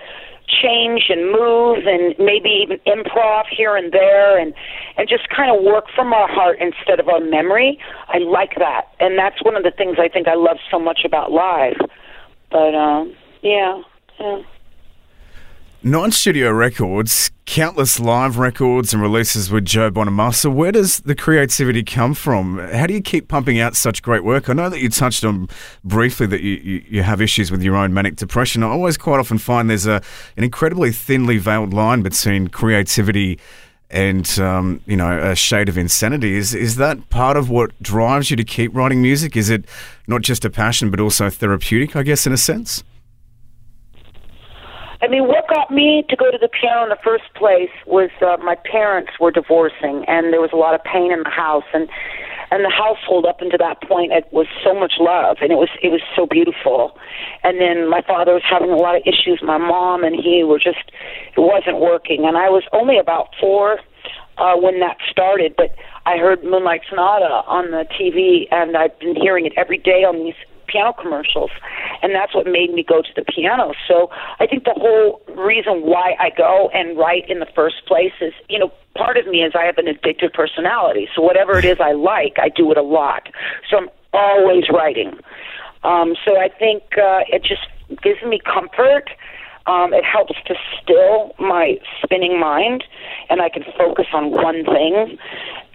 change 0.48 1.04
and 1.10 1.32
move 1.32 1.88
and 1.88 2.14
maybe 2.20 2.50
even 2.50 2.78
improv 2.86 3.44
here 3.50 3.76
and 3.76 3.92
there 3.92 4.38
and 4.38 4.54
and 4.98 5.08
just 5.08 5.28
kind 5.30 5.50
of 5.50 5.64
work 5.64 5.86
from 5.96 6.14
our 6.14 6.28
heart 6.28 6.58
instead 6.60 7.00
of 7.00 7.08
our 7.08 7.20
memory. 7.20 7.80
I 8.10 8.20
like 8.20 8.56
that. 8.58 8.88
And 9.00 9.18
that's 9.18 9.44
one 9.44 9.56
of 9.56 9.64
the 9.64 9.72
things 9.72 9.98
I 10.00 10.10
think 10.10 10.28
I 10.28 10.36
love 10.36 10.58
so 10.70 10.80
much 10.80 11.02
about 11.06 11.32
live. 11.32 11.78
But 12.52 12.76
um 12.76 13.16
yeah. 13.42 13.82
yeah. 14.20 14.42
Nine 15.86 16.14
studio 16.14 16.50
records, 16.50 17.30
countless 17.46 18.00
live 18.00 18.38
records 18.38 18.94
and 18.94 19.02
releases 19.02 19.52
with 19.52 19.66
Joe 19.66 19.92
Bonamassa. 19.92 20.50
Where 20.50 20.72
does 20.72 21.02
the 21.02 21.14
creativity 21.14 21.84
come 21.84 22.14
from? 22.14 22.58
How 22.58 22.88
do 22.88 22.94
you 22.94 23.02
keep 23.02 23.28
pumping 23.28 23.60
out 23.60 23.76
such 23.76 24.02
great 24.02 24.24
work? 24.24 24.50
I 24.50 24.54
know 24.54 24.70
that 24.70 24.80
you 24.80 24.88
touched 24.88 25.26
on 25.26 25.50
briefly 25.84 26.26
that 26.28 26.40
you, 26.40 26.54
you, 26.64 26.86
you 26.88 27.04
have 27.04 27.20
issues 27.20 27.52
with 27.52 27.62
your 27.62 27.76
own 27.76 27.94
manic 27.94 28.16
depression. 28.16 28.64
I 28.64 28.68
always 28.68 28.96
quite 28.96 29.20
often 29.20 29.38
find 29.38 29.70
there's 29.70 29.86
a 29.86 30.02
an 30.38 30.46
incredibly 30.46 30.94
thinly 30.94 31.38
veiled 31.38 31.74
line 31.74 32.02
between 32.02 32.48
creativity 32.48 33.38
and 33.90 34.40
um, 34.40 34.80
you 34.86 34.96
know 34.96 35.32
a 35.32 35.36
shade 35.36 35.68
of 35.68 35.78
insanity. 35.78 36.38
Is 36.38 36.56
is 36.56 36.78
that 36.78 37.10
part 37.10 37.36
of 37.36 37.50
what 37.50 37.78
drives 37.84 38.32
you 38.32 38.38
to 38.38 38.46
keep 38.46 38.74
writing 38.74 39.02
music? 39.02 39.36
Is 39.36 39.50
it 39.50 39.66
not 40.08 40.22
just 40.22 40.46
a 40.46 40.50
passion 40.50 40.92
but 40.92 41.02
also 41.02 41.30
therapeutic? 41.30 41.98
I 41.98 42.04
guess 42.04 42.26
in 42.26 42.32
a 42.32 42.38
sense. 42.38 42.86
I 45.04 45.10
mean, 45.10 45.28
what 45.28 45.50
got 45.50 45.70
me 45.70 46.06
to 46.08 46.16
go 46.16 46.32
to 46.32 46.38
the 46.40 46.48
piano 46.48 46.84
in 46.84 46.90
the 46.90 47.04
first 47.04 47.28
place 47.36 47.76
was 47.86 48.10
uh, 48.24 48.38
my 48.40 48.56
parents 48.56 49.12
were 49.20 49.32
divorcing, 49.32 50.06
and 50.08 50.32
there 50.32 50.40
was 50.40 50.52
a 50.54 50.56
lot 50.56 50.76
of 50.76 50.82
pain 50.86 51.12
in 51.12 51.24
the 51.24 51.30
house, 51.30 51.68
and 51.74 51.90
and 52.52 52.64
the 52.64 52.72
household 52.72 53.26
up 53.26 53.42
until 53.42 53.58
that 53.58 53.82
point 53.82 54.14
it 54.14 54.32
was 54.32 54.48
so 54.64 54.74
much 54.74 54.94
love, 55.04 55.38
and 55.42 55.52
it 55.52 55.60
was 55.60 55.68
it 55.84 55.92
was 55.92 56.00
so 56.16 56.26
beautiful. 56.26 56.96
And 57.44 57.60
then 57.60 57.90
my 57.90 58.00
father 58.08 58.32
was 58.32 58.48
having 58.48 58.72
a 58.72 58.80
lot 58.80 58.96
of 58.96 59.04
issues. 59.04 59.44
My 59.44 59.58
mom 59.58 60.06
and 60.06 60.16
he 60.16 60.46
were 60.46 60.60
just 60.60 60.88
it 61.36 61.44
wasn't 61.44 61.84
working, 61.84 62.24
and 62.24 62.38
I 62.38 62.48
was 62.48 62.64
only 62.72 62.98
about 62.98 63.36
four 63.42 63.84
uh, 64.38 64.56
when 64.56 64.80
that 64.80 65.04
started, 65.12 65.54
but 65.58 65.76
I 66.06 66.16
heard 66.16 66.46
Moonlight 66.46 66.88
Sonata 66.88 67.44
on 67.44 67.72
the 67.72 67.84
TV, 67.92 68.48
and 68.56 68.78
I've 68.78 68.98
been 69.00 69.20
hearing 69.20 69.46
it 69.46 69.54
every 69.58 69.80
day 69.80 70.08
on 70.08 70.24
these 70.24 70.40
piano 70.68 70.94
commercials, 70.94 71.52
and 72.02 72.14
that's 72.14 72.34
what 72.34 72.46
made 72.46 72.74
me 72.74 72.84
go 72.84 73.02
to 73.02 73.10
the 73.16 73.24
piano. 73.24 73.74
So 73.88 74.10
I 74.40 74.48
think 74.48 74.64
the 74.64 74.74
whole 74.76 75.22
reason 75.36 75.82
why 75.84 76.16
I 76.20 76.30
go 76.36 76.70
and 76.74 76.98
write 76.98 77.30
in 77.30 77.40
the 77.40 77.48
first 77.56 77.86
place 77.88 78.14
is, 78.22 78.34
you 78.50 78.60
know, 78.60 78.72
part 78.96 79.18
of 79.18 79.28
me 79.28 79.44
is 79.44 79.54
I 79.56 79.64
have 79.64 79.78
an 79.78 79.86
addictive 79.86 80.34
personality. 80.34 81.08
So 81.16 81.22
whatever 81.22 81.58
it 81.58 81.66
is 81.66 81.78
I 81.80 81.94
like, 81.94 82.38
I 82.38 82.50
do 82.50 82.72
it 82.72 82.78
a 82.78 82.84
lot. 82.84 83.30
So 83.70 83.78
I'm 83.78 83.90
always 84.14 84.66
writing. 84.70 85.20
Um, 85.84 86.16
so 86.26 86.38
I 86.40 86.50
think 86.50 86.84
uh, 86.98 87.22
it 87.28 87.44
just 87.44 87.68
gives 88.02 88.22
me 88.24 88.40
comfort. 88.40 89.10
Um, 89.66 89.94
it 89.94 90.04
helps 90.04 90.36
to 90.48 90.56
still 90.82 91.34
my 91.40 91.80
spinning 92.04 92.40
mind, 92.40 92.84
and 93.30 93.42
I 93.42 93.50
can 93.50 93.64
focus 93.78 94.08
on 94.14 94.32
one 94.32 94.66
thing. 94.66 95.18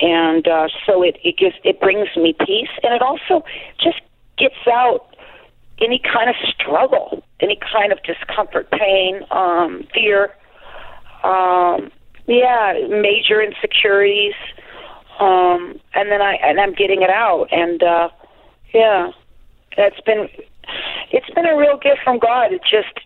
And 0.01 0.47
uh, 0.47 0.69
so 0.85 1.03
it, 1.03 1.17
it 1.25 1.39
gives 1.39 1.57
it 1.65 1.81
brings 1.81 2.09
me 2.17 2.35
peace, 2.39 2.69
and 2.83 2.95
it 2.95 3.03
also 3.03 3.45
just 3.83 4.01
gets 4.39 4.67
out 4.71 5.07
any 5.81 6.01
kind 6.01 6.29
of 6.29 6.37
struggle, 6.49 7.23
any 7.41 7.59
kind 7.73 7.93
of 7.93 7.99
discomfort, 8.03 8.71
pain, 8.71 9.21
um, 9.31 9.87
fear. 9.95 10.31
Um, 11.23 11.91
yeah, 12.27 12.75
major 12.89 13.43
insecurities. 13.43 14.35
Um, 15.19 15.81
and 15.95 16.13
then 16.13 16.23
I 16.23 16.35
and 16.35 16.61
I'm 16.61 16.75
getting 16.75 17.03
it 17.03 17.11
out, 17.11 17.49
and 17.51 17.83
uh, 17.83 18.09
yeah, 18.73 19.11
that's 19.77 20.01
been 20.03 20.29
it's 21.11 21.29
been 21.35 21.47
a 21.47 21.57
real 21.57 21.77
gift 21.77 22.01
from 22.05 22.21
God. 22.21 22.53
It 22.53 22.61
just 22.63 23.05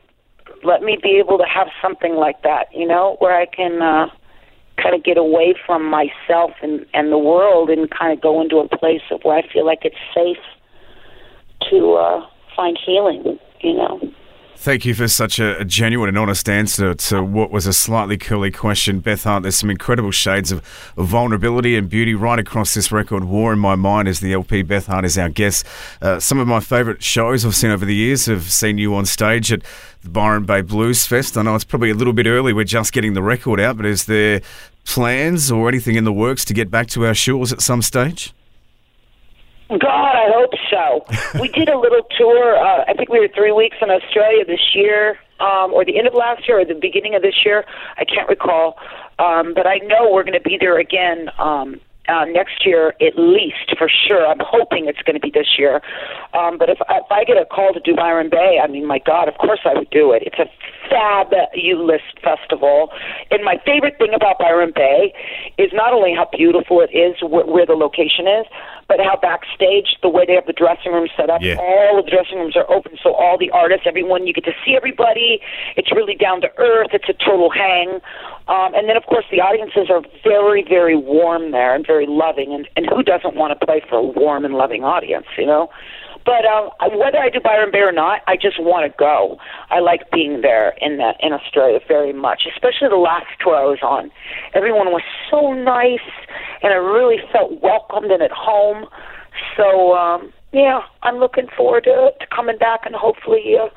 let 0.62 0.82
me 0.82 0.98
be 1.02 1.18
able 1.18 1.38
to 1.38 1.44
have 1.44 1.68
something 1.80 2.14
like 2.14 2.42
that, 2.42 2.66
you 2.72 2.86
know, 2.86 3.16
where 3.18 3.34
I 3.34 3.46
can 3.46 3.80
uh, 3.80 4.06
kind 4.76 4.94
of 4.94 5.02
get 5.04 5.16
away 5.16 5.54
from 5.64 5.88
myself 5.88 6.50
and 6.60 6.84
and 6.92 7.10
the 7.10 7.18
world, 7.18 7.70
and 7.70 7.88
kind 7.90 8.12
of 8.12 8.20
go 8.20 8.42
into 8.42 8.58
a 8.58 8.68
place 8.68 9.02
of 9.10 9.20
where 9.22 9.38
I 9.38 9.48
feel 9.50 9.64
like 9.64 9.80
it's 9.84 9.96
safe 10.14 10.44
to 11.70 11.94
uh, 11.94 12.26
find 12.56 12.78
healing, 12.84 13.38
you 13.60 13.74
know. 13.74 14.00
Thank 14.62 14.84
you 14.84 14.94
for 14.94 15.08
such 15.08 15.40
a, 15.40 15.58
a, 15.58 15.64
genuine 15.64 16.08
and 16.08 16.16
honest 16.16 16.48
answer 16.48 16.94
to 16.94 17.24
what 17.24 17.50
was 17.50 17.66
a 17.66 17.72
slightly 17.72 18.16
curly 18.16 18.52
question. 18.52 19.00
Beth 19.00 19.24
Hart, 19.24 19.42
there's 19.42 19.56
some 19.56 19.70
incredible 19.70 20.12
shades 20.12 20.52
of, 20.52 20.64
vulnerability 20.96 21.74
and 21.74 21.88
beauty 21.88 22.14
right 22.14 22.38
across 22.38 22.72
this 22.72 22.92
record. 22.92 23.24
War 23.24 23.52
in 23.52 23.58
My 23.58 23.74
Mind 23.74 24.06
is 24.06 24.20
the 24.20 24.32
LP. 24.32 24.62
Beth 24.62 24.86
Hart 24.86 25.04
is 25.04 25.18
our 25.18 25.28
guest. 25.28 25.66
Uh, 26.00 26.20
some 26.20 26.38
of 26.38 26.46
my 26.46 26.60
favourite 26.60 27.02
shows 27.02 27.44
I've 27.44 27.56
seen 27.56 27.72
over 27.72 27.84
the 27.84 27.94
years 27.96 28.26
have 28.26 28.44
seen 28.44 28.78
you 28.78 28.94
on 28.94 29.04
stage 29.04 29.50
at 29.50 29.62
the 30.02 30.10
Byron 30.10 30.44
Bay 30.44 30.60
Blues 30.60 31.08
Fest. 31.08 31.36
I 31.36 31.42
know 31.42 31.56
it's 31.56 31.64
probably 31.64 31.90
a 31.90 31.94
little 31.94 32.12
bit 32.12 32.28
early, 32.28 32.52
we're 32.52 32.62
just 32.62 32.92
getting 32.92 33.14
the 33.14 33.22
record 33.22 33.58
out, 33.58 33.76
but 33.76 33.84
is 33.84 34.04
there 34.04 34.42
plans 34.84 35.50
or 35.50 35.68
anything 35.68 35.96
in 35.96 36.04
the 36.04 36.12
works 36.12 36.44
to 36.44 36.54
get 36.54 36.70
back 36.70 36.86
to 36.90 37.04
our 37.04 37.14
shores 37.14 37.52
at 37.52 37.60
some 37.60 37.82
stage? 37.82 38.32
God, 39.70 39.82
I 39.82 40.30
hope 40.34 40.50
so. 40.72 41.04
we 41.40 41.48
did 41.48 41.68
a 41.68 41.78
little 41.78 42.02
tour. 42.16 42.56
Uh, 42.56 42.84
I 42.88 42.94
think 42.94 43.10
we 43.10 43.20
were 43.20 43.28
three 43.28 43.52
weeks 43.52 43.76
in 43.82 43.90
Australia 43.90 44.44
this 44.44 44.74
year, 44.74 45.18
um, 45.40 45.72
or 45.72 45.84
the 45.84 45.98
end 45.98 46.08
of 46.08 46.14
last 46.14 46.48
year, 46.48 46.60
or 46.60 46.64
the 46.64 46.74
beginning 46.74 47.14
of 47.14 47.22
this 47.22 47.44
year. 47.44 47.64
I 47.98 48.04
can't 48.04 48.28
recall, 48.28 48.76
um, 49.18 49.54
but 49.54 49.66
I 49.66 49.78
know 49.84 50.10
we're 50.10 50.24
going 50.24 50.38
to 50.38 50.40
be 50.40 50.56
there 50.58 50.78
again 50.78 51.28
um, 51.38 51.80
uh, 52.08 52.24
next 52.24 52.66
year 52.66 52.94
at 53.00 53.14
least 53.16 53.74
for 53.78 53.88
sure. 53.88 54.26
I'm 54.26 54.40
hoping 54.40 54.86
it's 54.86 55.02
going 55.02 55.14
to 55.14 55.20
be 55.20 55.30
this 55.30 55.58
year. 55.58 55.80
Um, 56.34 56.58
but 56.58 56.68
if, 56.68 56.78
if 56.80 57.06
I 57.10 57.24
get 57.24 57.36
a 57.36 57.44
call 57.44 57.72
to 57.72 57.80
do 57.80 57.94
Byron 57.94 58.28
Bay, 58.30 58.58
I 58.62 58.66
mean, 58.66 58.86
my 58.86 58.98
God, 58.98 59.28
of 59.28 59.38
course 59.38 59.60
I 59.64 59.74
would 59.74 59.90
do 59.90 60.12
it. 60.12 60.22
It's 60.26 60.38
a 60.38 60.50
fabulous 60.90 62.02
festival. 62.22 62.90
And 63.30 63.44
my 63.44 63.56
favorite 63.64 63.98
thing 63.98 64.14
about 64.14 64.38
Byron 64.38 64.72
Bay 64.74 65.14
is 65.58 65.70
not 65.72 65.92
only 65.92 66.14
how 66.14 66.28
beautiful 66.36 66.80
it 66.80 66.90
is, 66.96 67.16
wh- 67.20 67.46
where 67.46 67.66
the 67.66 67.74
location 67.74 68.26
is, 68.26 68.46
but 68.92 69.02
how 69.02 69.16
backstage, 69.16 69.96
the 70.02 70.08
way 70.08 70.24
they 70.26 70.34
have 70.34 70.44
the 70.44 70.52
dressing 70.52 70.92
room 70.92 71.08
set 71.16 71.30
up, 71.30 71.40
Yeah. 71.40 71.56
all 71.56 71.98
of 71.98 72.04
the 72.04 72.10
dressing 72.10 72.38
rooms 72.38 72.54
are 72.56 72.70
open. 72.70 72.98
So 73.02 73.14
all 73.14 73.38
the 73.38 73.50
artists, 73.50 73.86
everyone, 73.86 74.26
you 74.26 74.34
get 74.34 74.44
to 74.44 74.52
see 74.64 74.76
everybody. 74.76 75.40
It's 75.76 75.90
really 75.90 76.14
down 76.14 76.42
to 76.42 76.50
earth. 76.58 76.88
It's 76.92 77.08
a 77.08 77.14
total 77.14 77.48
hang. 77.48 78.02
Um, 78.48 78.74
and 78.74 78.90
then, 78.90 78.98
of 78.98 79.06
course, 79.06 79.24
the 79.30 79.40
audiences 79.40 79.88
are 79.88 80.02
very, 80.22 80.62
very 80.62 80.96
warm 80.96 81.52
there 81.52 81.74
and 81.74 81.86
very 81.86 82.06
loving. 82.06 82.52
And, 82.52 82.68
and 82.76 82.84
who 82.84 83.02
doesn't 83.02 83.34
want 83.34 83.58
to 83.58 83.66
play 83.66 83.80
for 83.88 83.96
a 83.96 84.02
warm 84.02 84.44
and 84.44 84.54
loving 84.54 84.84
audience, 84.84 85.26
you 85.38 85.46
know? 85.46 85.70
But 86.24 86.46
um, 86.46 86.70
whether 86.98 87.18
I 87.18 87.30
do 87.30 87.40
Byron 87.40 87.70
Bay 87.72 87.80
or 87.80 87.92
not, 87.92 88.20
I 88.26 88.36
just 88.36 88.60
want 88.60 88.90
to 88.90 88.96
go. 88.96 89.38
I 89.70 89.80
like 89.80 90.10
being 90.10 90.42
there 90.42 90.74
in 90.80 90.98
that 90.98 91.16
in 91.20 91.32
Australia 91.32 91.80
very 91.86 92.12
much, 92.12 92.42
especially 92.46 92.88
the 92.88 92.96
last 92.96 93.26
tour 93.40 93.56
I 93.56 93.64
was 93.64 93.82
on. 93.82 94.10
Everyone 94.54 94.88
was 94.88 95.02
so 95.30 95.52
nice, 95.52 96.06
and 96.62 96.72
I 96.72 96.76
really 96.76 97.18
felt 97.32 97.60
welcomed 97.62 98.10
and 98.10 98.22
at 98.22 98.30
home. 98.30 98.86
So 99.56 99.94
um, 99.94 100.32
yeah, 100.52 100.80
I'm 101.02 101.16
looking 101.16 101.48
forward 101.56 101.84
to, 101.84 102.12
to 102.18 102.26
coming 102.34 102.58
back, 102.58 102.80
and 102.84 102.94
hopefully 102.94 103.56
uh, 103.60 103.68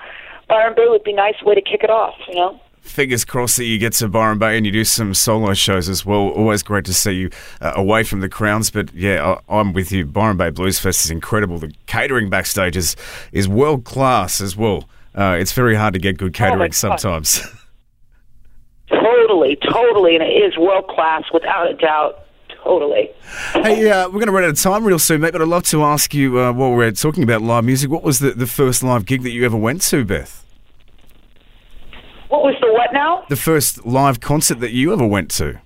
Byron 0.48 0.74
Bay 0.76 0.86
would 0.88 1.04
be 1.04 1.14
a 1.14 1.16
nice 1.16 1.42
way 1.44 1.56
to 1.56 1.62
kick 1.62 1.84
it 1.84 1.90
off. 1.90 2.16
You 2.28 2.36
know. 2.36 2.60
Fingers 2.86 3.26
crossed 3.26 3.58
that 3.58 3.66
you 3.66 3.78
get 3.78 3.94
to 3.94 4.08
Byron 4.08 4.38
Bay 4.38 4.56
and 4.56 4.66
you 4.66 4.72
do 4.72 4.86
some 4.86 5.14
solo 5.14 5.54
shows 5.54 5.90
as 5.90 6.06
well. 6.06 6.30
Always 6.30 6.64
great 6.64 6.86
to 6.86 6.94
see 6.94 7.12
you 7.12 7.30
uh, 7.60 7.74
away 7.76 8.04
from 8.04 8.22
the 8.22 8.30
crowns. 8.30 8.70
But 8.70 8.94
yeah, 8.94 9.38
I, 9.50 9.60
I'm 9.60 9.74
with 9.74 9.92
you. 9.92 10.06
Byron 10.06 10.38
Bay 10.38 10.50
Blues 10.52 10.80
Fest 10.80 11.04
is 11.04 11.12
incredible. 11.12 11.60
The 11.60 11.74
catering 11.88 12.30
backstage 12.30 12.78
is, 12.78 12.96
is 13.32 13.48
world 13.48 13.84
class 13.84 14.40
as 14.40 14.56
well. 14.56 14.88
Uh, 15.14 15.36
it's 15.40 15.52
very 15.52 15.76
hard 15.76 15.94
to 15.94 16.00
get 16.00 16.18
good 16.18 16.34
catering 16.34 16.72
God. 16.72 16.76
sometimes. 16.76 17.42
Totally, 18.90 19.56
totally, 19.56 20.16
and 20.16 20.24
it 20.24 20.28
is 20.28 20.58
world 20.58 20.88
class 20.88 21.24
without 21.34 21.70
a 21.70 21.74
doubt. 21.74 22.20
Totally. 22.64 23.10
hey, 23.54 23.90
uh, 23.90 24.08
we're 24.08 24.14
going 24.14 24.28
to 24.28 24.32
run 24.32 24.44
out 24.44 24.52
of 24.52 24.60
time 24.60 24.86
real 24.86 25.00
soon, 25.00 25.22
mate. 25.22 25.32
But 25.32 25.42
I'd 25.42 25.48
love 25.48 25.64
to 25.66 25.84
ask 25.84 26.14
you 26.14 26.40
uh, 26.40 26.52
while 26.54 26.72
we're 26.72 26.92
talking 26.92 27.24
about 27.24 27.42
live 27.42 27.64
music, 27.64 27.90
what 27.90 28.04
was 28.04 28.20
the, 28.20 28.32
the 28.32 28.48
first 28.48 28.84
live 28.84 29.06
gig 29.06 29.24
that 29.24 29.32
you 29.32 29.44
ever 29.46 29.58
went 29.58 29.82
to, 29.84 30.06
Beth? 30.06 30.45
What 32.30 32.42
was 32.42 32.56
the 32.60 32.72
what 32.72 32.92
now? 32.94 33.24
The 33.30 33.36
first 33.36 33.86
live 33.86 34.20
concert 34.20 34.60
that 34.60 34.72
you 34.72 34.92
ever 34.94 35.06
went 35.06 35.30
to? 35.32 35.62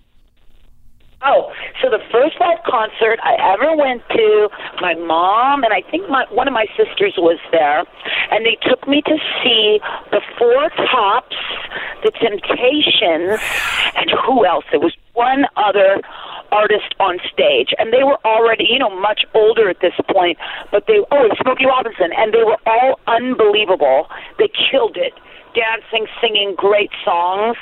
Oh, 1.26 1.52
so 1.82 1.90
the 1.90 2.00
first 2.12 2.40
live 2.40 2.60
concert 2.66 3.20
I 3.24 3.36
ever 3.54 3.76
went 3.76 4.04
to, 4.10 4.50
my 4.80 4.94
mom 4.96 5.64
and 5.64 5.74
I 5.74 5.82
think 5.92 6.10
my 6.10 6.26
one 6.32 6.48
of 6.48 6.54
my 6.54 6.66
sisters 6.78 7.16
was 7.18 7.40
there, 7.52 7.84
and 8.32 8.46
they 8.46 8.58
took 8.64 8.88
me 8.88 9.02
to 9.02 9.18
see 9.44 9.80
the 10.12 10.22
Four 10.38 10.70
Tops, 10.88 11.36
the 12.04 12.12
Temptations, 12.12 13.40
and 13.96 14.12
who 14.26 14.46
else? 14.46 14.64
There 14.72 14.80
was 14.80 14.96
one 15.14 15.44
other 15.58 16.00
artist 16.52 16.96
on 17.00 17.20
stage, 17.32 17.74
and 17.78 17.92
they 17.92 18.04
were 18.04 18.20
already, 18.24 18.66
you 18.70 18.80
know, 18.80 18.90
much 18.90 19.26
older 19.34 19.70
at 19.70 19.82
this 19.82 19.94
point. 20.10 20.38
But 20.72 20.88
they, 20.88 21.00
oh, 21.12 21.24
and 21.24 21.38
Smokey 21.42 21.66
Robinson, 21.66 22.12
and 22.16 22.34
they 22.34 22.44
were 22.44 22.58
all 22.66 23.00
unbelievable. 23.08 24.08
They 24.38 24.50
killed 24.72 24.96
it 24.96 25.14
dancing, 25.54 26.08
singing 26.22 26.56
great 26.56 26.92
songs. 27.04 27.58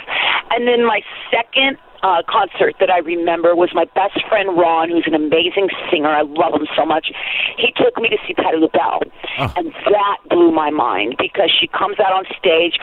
And 0.51 0.67
then 0.67 0.85
my 0.85 1.01
second 1.31 1.77
uh, 2.03 2.21
concert 2.27 2.75
that 2.79 2.89
I 2.89 2.99
remember 2.99 3.55
was 3.55 3.69
my 3.73 3.85
best 3.95 4.23
friend 4.27 4.57
Ron, 4.57 4.89
who's 4.89 5.05
an 5.07 5.13
amazing 5.13 5.69
singer. 5.89 6.09
I 6.09 6.21
love 6.21 6.53
him 6.53 6.67
so 6.75 6.85
much. 6.85 7.11
He 7.57 7.73
took 7.75 7.97
me 7.97 8.09
to 8.09 8.17
see 8.27 8.33
Patti 8.33 8.57
LaBelle, 8.57 9.01
and 9.37 9.73
that 9.89 10.17
blew 10.29 10.51
my 10.51 10.69
mind 10.69 11.15
because 11.17 11.51
she 11.51 11.67
comes 11.67 11.99
out 11.99 12.13
on 12.13 12.25
stage, 12.37 12.77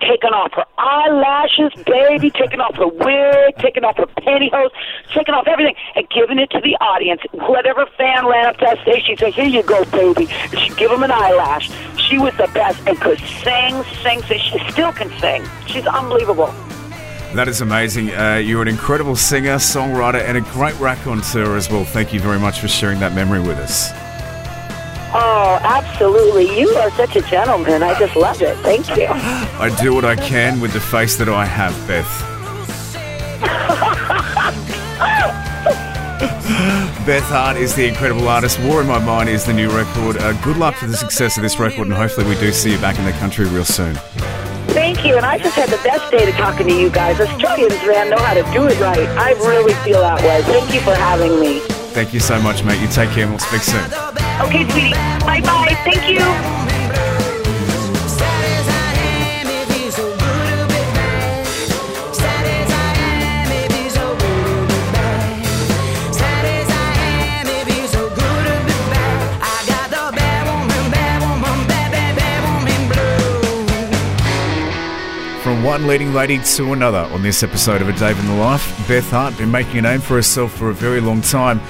taking 0.00 0.30
off 0.30 0.52
her 0.54 0.64
eyelashes, 0.78 1.72
baby, 1.84 2.30
taking 2.30 2.60
off 2.60 2.76
her 2.76 2.88
wig, 2.88 3.56
taking 3.58 3.84
off 3.84 3.96
her 3.96 4.06
pantyhose, 4.06 4.70
taking 5.14 5.34
off 5.34 5.46
everything, 5.46 5.74
and 5.96 6.08
giving 6.10 6.38
it 6.38 6.50
to 6.50 6.60
the 6.60 6.76
audience. 6.80 7.20
Whatever 7.32 7.86
fan 7.96 8.26
ran 8.26 8.46
up 8.46 8.58
to 8.58 8.66
that 8.66 8.82
stage, 8.82 9.04
she'd 9.06 9.18
say, 9.18 9.30
"Here 9.30 9.46
you 9.46 9.62
go, 9.62 9.84
baby," 9.86 10.28
and 10.50 10.58
she'd 10.58 10.76
give 10.76 10.90
him 10.90 11.02
an 11.02 11.10
eyelash. 11.10 11.70
She 11.96 12.18
was 12.18 12.34
the 12.36 12.48
best 12.54 12.80
and 12.86 12.98
could 13.00 13.18
sing, 13.18 13.82
sing, 14.02 14.22
sing. 14.22 14.38
She 14.38 14.58
still 14.70 14.92
can 14.92 15.10
sing. 15.20 15.44
She's 15.66 15.86
unbelievable. 15.86 16.54
That 17.34 17.46
is 17.46 17.60
amazing. 17.60 18.10
Uh, 18.10 18.36
you're 18.36 18.62
an 18.62 18.68
incredible 18.68 19.14
singer, 19.14 19.56
songwriter, 19.56 20.22
and 20.22 20.38
a 20.38 20.40
great 20.40 20.78
raconteur 20.80 21.56
as 21.56 21.70
well. 21.70 21.84
Thank 21.84 22.12
you 22.12 22.20
very 22.20 22.38
much 22.38 22.60
for 22.60 22.68
sharing 22.68 22.98
that 23.00 23.14
memory 23.14 23.40
with 23.40 23.58
us. 23.58 23.90
Oh, 25.14 25.58
absolutely. 25.62 26.58
You 26.58 26.68
are 26.70 26.90
such 26.92 27.16
a 27.16 27.20
gentleman. 27.22 27.82
I 27.82 27.98
just 27.98 28.16
love 28.16 28.40
it. 28.40 28.56
Thank 28.58 28.88
you. 28.96 29.06
I 29.08 29.74
do 29.80 29.94
what 29.94 30.04
I 30.04 30.16
can 30.16 30.60
with 30.60 30.72
the 30.72 30.80
face 30.80 31.16
that 31.16 31.28
I 31.28 31.44
have, 31.44 31.72
Beth. 31.86 32.06
Beth 37.06 37.22
Hart 37.24 37.56
is 37.56 37.74
the 37.74 37.86
incredible 37.86 38.28
artist. 38.28 38.58
War 38.60 38.80
in 38.80 38.86
My 38.86 38.98
Mind 38.98 39.28
is 39.28 39.44
the 39.44 39.52
new 39.52 39.70
record. 39.70 40.16
Uh, 40.16 40.32
good 40.42 40.56
luck 40.56 40.74
for 40.74 40.86
the 40.86 40.96
success 40.96 41.36
of 41.36 41.42
this 41.42 41.58
record, 41.58 41.86
and 41.86 41.92
hopefully, 41.92 42.26
we 42.26 42.38
do 42.40 42.52
see 42.52 42.72
you 42.72 42.78
back 42.78 42.98
in 42.98 43.04
the 43.04 43.12
country 43.12 43.46
real 43.46 43.64
soon. 43.64 43.96
Thank 44.98 45.10
you. 45.10 45.16
And 45.16 45.24
I 45.24 45.38
just 45.38 45.54
had 45.54 45.68
the 45.68 45.80
best 45.84 46.10
day 46.10 46.26
to 46.26 46.32
talking 46.32 46.66
to 46.66 46.74
you 46.74 46.90
guys. 46.90 47.20
Australians, 47.20 47.80
man, 47.86 48.10
know 48.10 48.18
how 48.18 48.34
to 48.34 48.42
do 48.52 48.66
it 48.66 48.80
right. 48.80 49.08
I 49.10 49.30
really 49.46 49.74
feel 49.84 50.00
that 50.00 50.20
way. 50.22 50.42
Thank 50.42 50.74
you 50.74 50.80
for 50.80 50.92
having 50.92 51.38
me. 51.38 51.60
Thank 51.94 52.12
you 52.12 52.18
so 52.18 52.40
much, 52.42 52.64
mate. 52.64 52.80
You 52.80 52.88
take 52.88 53.10
care, 53.10 53.22
and 53.22 53.30
we'll 53.30 53.38
speak 53.38 53.62
soon. 53.62 53.84
Okay, 54.42 54.68
sweetie. 54.68 54.90
Bye 55.24 55.40
bye. 55.40 55.78
Thank 55.84 56.08
you. 56.10 56.77
One 75.78 75.86
leading 75.86 76.12
lady 76.12 76.40
to 76.42 76.72
another 76.72 77.08
on 77.14 77.22
this 77.22 77.44
episode 77.44 77.80
of 77.80 77.88
A 77.88 77.92
Dave 77.92 78.18
in 78.18 78.26
the 78.26 78.34
Life, 78.34 78.66
Beth 78.88 79.08
Hart 79.10 79.38
been 79.38 79.48
making 79.48 79.78
a 79.78 79.82
name 79.82 80.00
for 80.00 80.14
herself 80.14 80.52
for 80.52 80.70
a 80.70 80.74
very 80.74 81.00
long 81.00 81.22
time. 81.22 81.60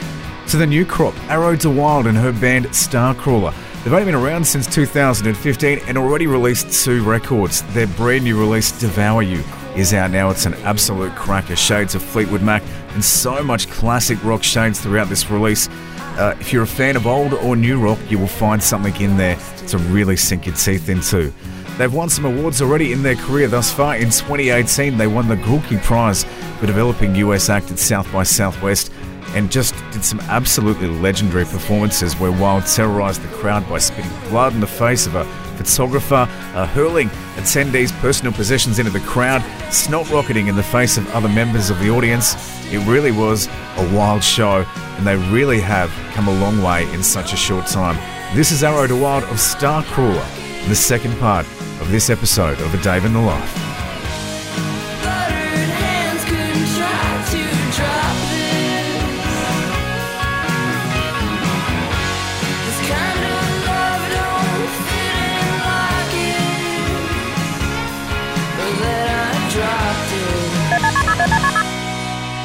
To 0.46 0.56
the 0.56 0.66
new 0.66 0.86
crop, 0.86 1.14
Arrow 1.28 1.54
de 1.54 1.68
Wilde 1.68 2.06
and 2.06 2.16
her 2.16 2.32
band 2.32 2.64
Starcrawler. 2.68 3.52
They've 3.84 3.92
only 3.92 4.06
been 4.06 4.14
around 4.14 4.46
since 4.46 4.66
2015 4.66 5.80
and 5.86 5.98
already 5.98 6.26
released 6.26 6.82
two 6.82 7.04
records. 7.04 7.62
Their 7.74 7.86
brand 7.86 8.24
new 8.24 8.40
release, 8.40 8.72
Devour 8.80 9.20
You, 9.20 9.44
is 9.76 9.92
out 9.92 10.10
now. 10.10 10.30
It's 10.30 10.46
an 10.46 10.54
absolute 10.54 11.14
cracker. 11.14 11.54
Shades 11.54 11.94
of 11.94 12.02
Fleetwood 12.02 12.42
Mac 12.42 12.62
and 12.94 13.04
so 13.04 13.44
much 13.44 13.68
classic 13.68 14.24
rock 14.24 14.42
shades 14.42 14.80
throughout 14.80 15.10
this 15.10 15.28
release. 15.30 15.68
Uh, 16.16 16.34
if 16.40 16.50
you're 16.50 16.62
a 16.62 16.66
fan 16.66 16.96
of 16.96 17.06
old 17.06 17.34
or 17.34 17.56
new 17.56 17.78
rock, 17.78 17.98
you 18.08 18.18
will 18.18 18.26
find 18.26 18.62
something 18.62 18.96
in 19.02 19.18
there 19.18 19.36
to 19.66 19.76
really 19.76 20.16
sink 20.16 20.46
your 20.46 20.54
teeth 20.54 20.88
into. 20.88 21.30
They've 21.78 21.94
won 21.94 22.10
some 22.10 22.24
awards 22.24 22.60
already 22.60 22.92
in 22.92 23.04
their 23.04 23.14
career 23.14 23.46
thus 23.46 23.72
far. 23.72 23.94
In 23.94 24.10
2018, 24.10 24.98
they 24.98 25.06
won 25.06 25.28
the 25.28 25.36
Grulke 25.36 25.80
Prize 25.84 26.24
for 26.58 26.66
developing 26.66 27.14
US 27.14 27.48
act 27.48 27.70
at 27.70 27.78
South 27.78 28.12
by 28.12 28.24
Southwest 28.24 28.90
and 29.34 29.48
just 29.48 29.76
did 29.92 30.04
some 30.04 30.18
absolutely 30.22 30.88
legendary 30.88 31.44
performances 31.44 32.14
where 32.14 32.32
Wilde 32.32 32.66
terrorised 32.66 33.22
the 33.22 33.28
crowd 33.36 33.68
by 33.68 33.78
spitting 33.78 34.10
blood 34.28 34.54
in 34.54 34.60
the 34.60 34.66
face 34.66 35.06
of 35.06 35.14
a 35.14 35.24
photographer, 35.56 36.26
uh, 36.54 36.66
hurling 36.66 37.08
attendees' 37.36 37.92
personal 38.00 38.32
possessions 38.32 38.80
into 38.80 38.90
the 38.90 39.00
crowd, 39.00 39.40
snot 39.72 40.10
rocketing 40.10 40.48
in 40.48 40.56
the 40.56 40.62
face 40.62 40.96
of 40.96 41.08
other 41.14 41.28
members 41.28 41.70
of 41.70 41.78
the 41.78 41.90
audience. 41.90 42.34
It 42.72 42.84
really 42.88 43.12
was 43.12 43.46
a 43.76 43.94
wild 43.94 44.24
show, 44.24 44.66
and 44.96 45.06
they 45.06 45.16
really 45.30 45.60
have 45.60 45.90
come 46.14 46.26
a 46.26 46.40
long 46.40 46.60
way 46.60 46.90
in 46.92 47.04
such 47.04 47.32
a 47.32 47.36
short 47.36 47.66
time. 47.66 47.96
This 48.34 48.50
is 48.50 48.64
Arrow 48.64 48.88
de 48.88 48.96
Wilde 48.96 49.24
of 49.24 49.36
Starcrawler, 49.36 50.47
the 50.66 50.74
second 50.74 51.16
part 51.18 51.46
of 51.80 51.90
this 51.90 52.10
episode 52.10 52.60
of 52.60 52.74
A 52.74 52.82
Dave 52.82 53.04
in 53.04 53.12
the 53.12 53.20
Life. 53.20 53.67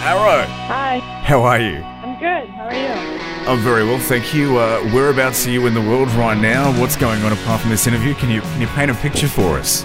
Arrow, 0.06 0.46
Hi, 0.68 1.00
how 1.00 1.44
are 1.44 1.62
you? 1.62 1.78
I'm 1.78 2.20
good. 2.20 2.50
How 2.50 2.66
are 2.66 2.74
you? 2.74 3.50
I'm 3.50 3.60
very 3.60 3.86
well, 3.86 4.00
thank 4.00 4.34
you. 4.34 4.58
Uh, 4.58 4.82
whereabouts 4.92 5.48
are 5.48 5.50
you 5.50 5.66
in 5.66 5.74
the 5.74 5.82
world 5.82 6.12
right 6.12 6.38
now? 6.38 6.78
What's 6.78 6.98
going 6.98 7.24
on 7.24 7.32
apart 7.32 7.62
from 7.62 7.70
this 7.70 7.88
interview? 7.88 8.14
Can 8.16 8.30
you 8.30 8.42
can 8.42 8.60
you 8.60 8.68
paint 8.68 8.92
a 8.92 8.96
picture 8.96 9.30
for 9.30 9.58
us? 9.58 9.82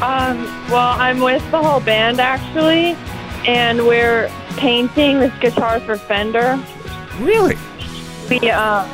Um, 0.00 0.44
well, 0.70 0.96
I'm 0.96 1.18
with 1.18 1.42
the 1.50 1.60
whole 1.60 1.80
band 1.80 2.20
actually, 2.20 2.96
and 3.44 3.84
we're 3.84 4.30
painting 4.58 5.18
this 5.18 5.36
guitar 5.40 5.80
for 5.80 5.96
Fender. 5.96 6.64
Really? 7.18 7.56
We, 8.30 8.48
uh, 8.48 8.86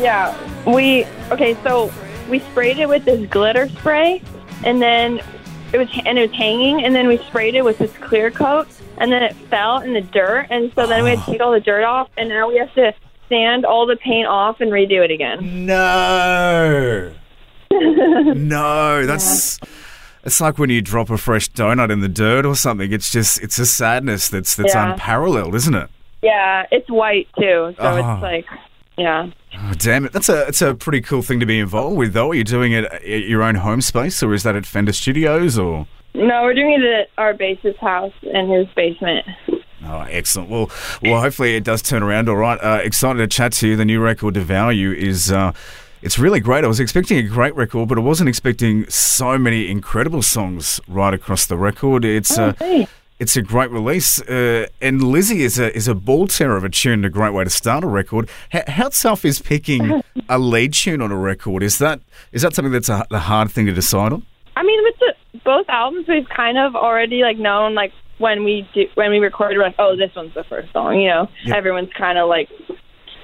yeah, 0.00 0.36
we 0.68 1.04
okay. 1.30 1.56
So 1.62 1.92
we 2.28 2.40
sprayed 2.40 2.78
it 2.78 2.88
with 2.88 3.04
this 3.04 3.30
glitter 3.30 3.68
spray, 3.68 4.24
and 4.64 4.82
then 4.82 5.20
it 5.72 5.78
was 5.78 5.88
and 6.04 6.18
it 6.18 6.30
was 6.30 6.36
hanging, 6.36 6.84
and 6.84 6.96
then 6.96 7.06
we 7.06 7.18
sprayed 7.18 7.54
it 7.54 7.64
with 7.64 7.78
this 7.78 7.92
clear 7.98 8.32
coat, 8.32 8.66
and 8.98 9.12
then 9.12 9.22
it 9.22 9.34
fell 9.50 9.78
in 9.78 9.92
the 9.92 10.00
dirt, 10.00 10.46
and 10.50 10.72
so 10.74 10.86
then 10.86 11.04
we 11.04 11.10
had 11.10 11.20
to 11.24 11.32
take 11.32 11.40
all 11.40 11.52
the 11.52 11.60
dirt 11.60 11.84
off, 11.84 12.08
and 12.16 12.28
now 12.28 12.48
we 12.48 12.56
have 12.58 12.72
to 12.74 12.92
sand 13.28 13.64
all 13.64 13.86
the 13.86 13.96
paint 13.96 14.26
off 14.26 14.60
and 14.60 14.70
redo 14.70 15.04
it 15.04 15.10
again. 15.10 15.66
No. 15.66 17.12
no, 17.70 19.06
that's 19.06 19.58
it's 20.24 20.40
like 20.40 20.58
when 20.58 20.70
you 20.70 20.80
drop 20.80 21.10
a 21.10 21.18
fresh 21.18 21.50
donut 21.50 21.90
in 21.90 22.00
the 22.00 22.08
dirt 22.08 22.46
or 22.46 22.54
something. 22.54 22.92
It's 22.92 23.10
just 23.10 23.42
it's 23.42 23.58
a 23.58 23.66
sadness 23.66 24.28
that's 24.28 24.54
that's 24.54 24.74
Yeah. 24.74 24.92
unparalleled, 24.92 25.54
isn't 25.54 25.74
it? 25.74 25.90
Yeah, 26.22 26.64
it's 26.70 26.88
white 26.90 27.28
too, 27.36 27.74
so 27.76 27.76
Oh. 27.78 27.96
it's 27.96 28.04
ah. 28.04 28.18
like, 28.22 28.46
yeah. 28.96 29.30
Oh, 29.56 29.72
damn 29.76 30.04
it. 30.06 30.12
That's 30.12 30.28
a 30.28 30.46
it's 30.46 30.62
a 30.62 30.74
pretty 30.74 31.00
cool 31.00 31.22
thing 31.22 31.40
to 31.40 31.46
be 31.46 31.58
involved 31.58 31.96
with 31.96 32.12
though. 32.12 32.30
Are 32.30 32.34
you 32.34 32.44
doing 32.44 32.72
it 32.72 32.84
at 32.84 33.04
your 33.04 33.42
own 33.42 33.56
home 33.56 33.80
space 33.80 34.22
or 34.22 34.32
is 34.34 34.42
that 34.44 34.56
at 34.56 34.66
Fender 34.66 34.92
Studios 34.92 35.58
or 35.58 35.86
No, 36.14 36.42
we're 36.44 36.54
doing 36.54 36.72
it 36.80 36.84
at 36.84 37.08
our 37.18 37.34
bassist 37.34 37.78
house 37.78 38.12
in 38.22 38.48
his 38.48 38.66
basement. 38.76 39.26
Oh, 39.86 40.00
excellent. 40.08 40.48
Well, 40.48 40.70
well, 41.02 41.20
hopefully 41.20 41.56
it 41.56 41.64
does 41.64 41.82
turn 41.82 42.02
around. 42.02 42.28
All 42.28 42.36
right. 42.36 42.58
Uh, 42.62 42.80
excited 42.82 43.18
to 43.18 43.26
chat 43.26 43.52
to 43.54 43.68
you. 43.68 43.76
The 43.76 43.84
new 43.84 44.00
record, 44.00 44.34
Devour 44.34 44.72
You, 44.72 44.92
is 44.92 45.30
uh, 45.32 45.52
it's 46.02 46.18
really 46.18 46.40
great. 46.40 46.64
I 46.64 46.68
was 46.68 46.80
expecting 46.80 47.18
a 47.18 47.22
great 47.22 47.54
record, 47.56 47.88
but 47.88 47.98
I 47.98 48.00
wasn't 48.00 48.28
expecting 48.28 48.88
so 48.88 49.36
many 49.36 49.68
incredible 49.70 50.22
songs 50.22 50.80
right 50.88 51.12
across 51.12 51.46
the 51.46 51.56
record. 51.58 52.04
It's 52.04 52.38
uh, 52.38 52.54
Hey. 52.58 52.86
it's 53.18 53.36
a 53.36 53.42
great 53.42 53.70
release, 53.70 54.22
uh, 54.22 54.68
and 54.80 55.02
Lizzy 55.02 55.42
is 55.42 55.58
a 55.58 55.74
is 55.76 55.86
a 55.88 55.94
ball 55.94 56.28
terror 56.28 56.56
of 56.56 56.64
a 56.64 56.70
tune. 56.70 57.04
A 57.04 57.10
great 57.10 57.34
way 57.34 57.44
to 57.44 57.50
start 57.50 57.84
a 57.84 57.88
record. 57.88 58.28
How, 58.52 58.62
how 58.68 58.88
tough 58.88 59.24
is 59.24 59.40
picking 59.40 60.02
a 60.30 60.38
lead 60.38 60.72
tune 60.74 61.02
on 61.02 61.10
a 61.12 61.16
record? 61.18 61.62
Is 61.62 61.76
that 61.78 62.00
is 62.32 62.40
that 62.42 62.54
something 62.54 62.72
that's 62.72 62.88
a, 62.88 63.04
a 63.10 63.18
hard 63.18 63.50
thing 63.50 63.66
to 63.66 63.72
decide 63.72 64.12
on? 64.14 64.24
I 64.56 64.62
mean, 64.62 64.82
with 64.84 64.94
the 65.00 65.14
both 65.44 65.66
albums, 65.68 66.06
we've 66.08 66.28
kind 66.28 66.58
of 66.58 66.74
already 66.74 67.22
like 67.22 67.38
known 67.38 67.74
like 67.74 67.92
when 68.18 68.44
we 68.44 68.68
do 68.74 68.84
when 68.94 69.10
we 69.10 69.18
recorded, 69.18 69.58
we're 69.58 69.64
like, 69.64 69.76
oh, 69.78 69.96
this 69.96 70.10
one's 70.14 70.34
the 70.34 70.44
first 70.44 70.72
song. 70.72 71.00
You 71.00 71.08
know, 71.08 71.28
everyone's 71.54 71.92
kind 71.96 72.18
of 72.18 72.28
like, 72.28 72.48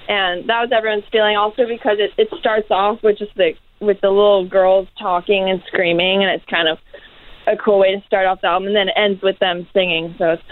and 0.08 0.48
that 0.48 0.60
was 0.60 0.70
everyone's 0.72 1.04
feeling. 1.10 1.36
Also 1.36 1.66
because 1.66 1.98
it 1.98 2.10
it 2.18 2.28
starts 2.38 2.70
off 2.70 3.02
with 3.02 3.18
just 3.18 3.34
the 3.36 3.52
with 3.80 4.00
the 4.00 4.10
little 4.10 4.46
girls 4.48 4.88
talking 4.98 5.48
and 5.48 5.62
screaming, 5.68 6.22
and 6.22 6.30
it's 6.30 6.44
kind 6.50 6.68
of 6.68 6.78
a 7.46 7.56
cool 7.56 7.78
way 7.78 7.94
to 7.94 8.02
start 8.06 8.26
off 8.26 8.40
the 8.40 8.48
album, 8.48 8.68
and 8.68 8.76
then 8.76 8.88
it 8.88 8.94
ends 8.96 9.22
with 9.22 9.38
them 9.38 9.66
singing. 9.72 10.14
So 10.18 10.32
it's 10.32 10.42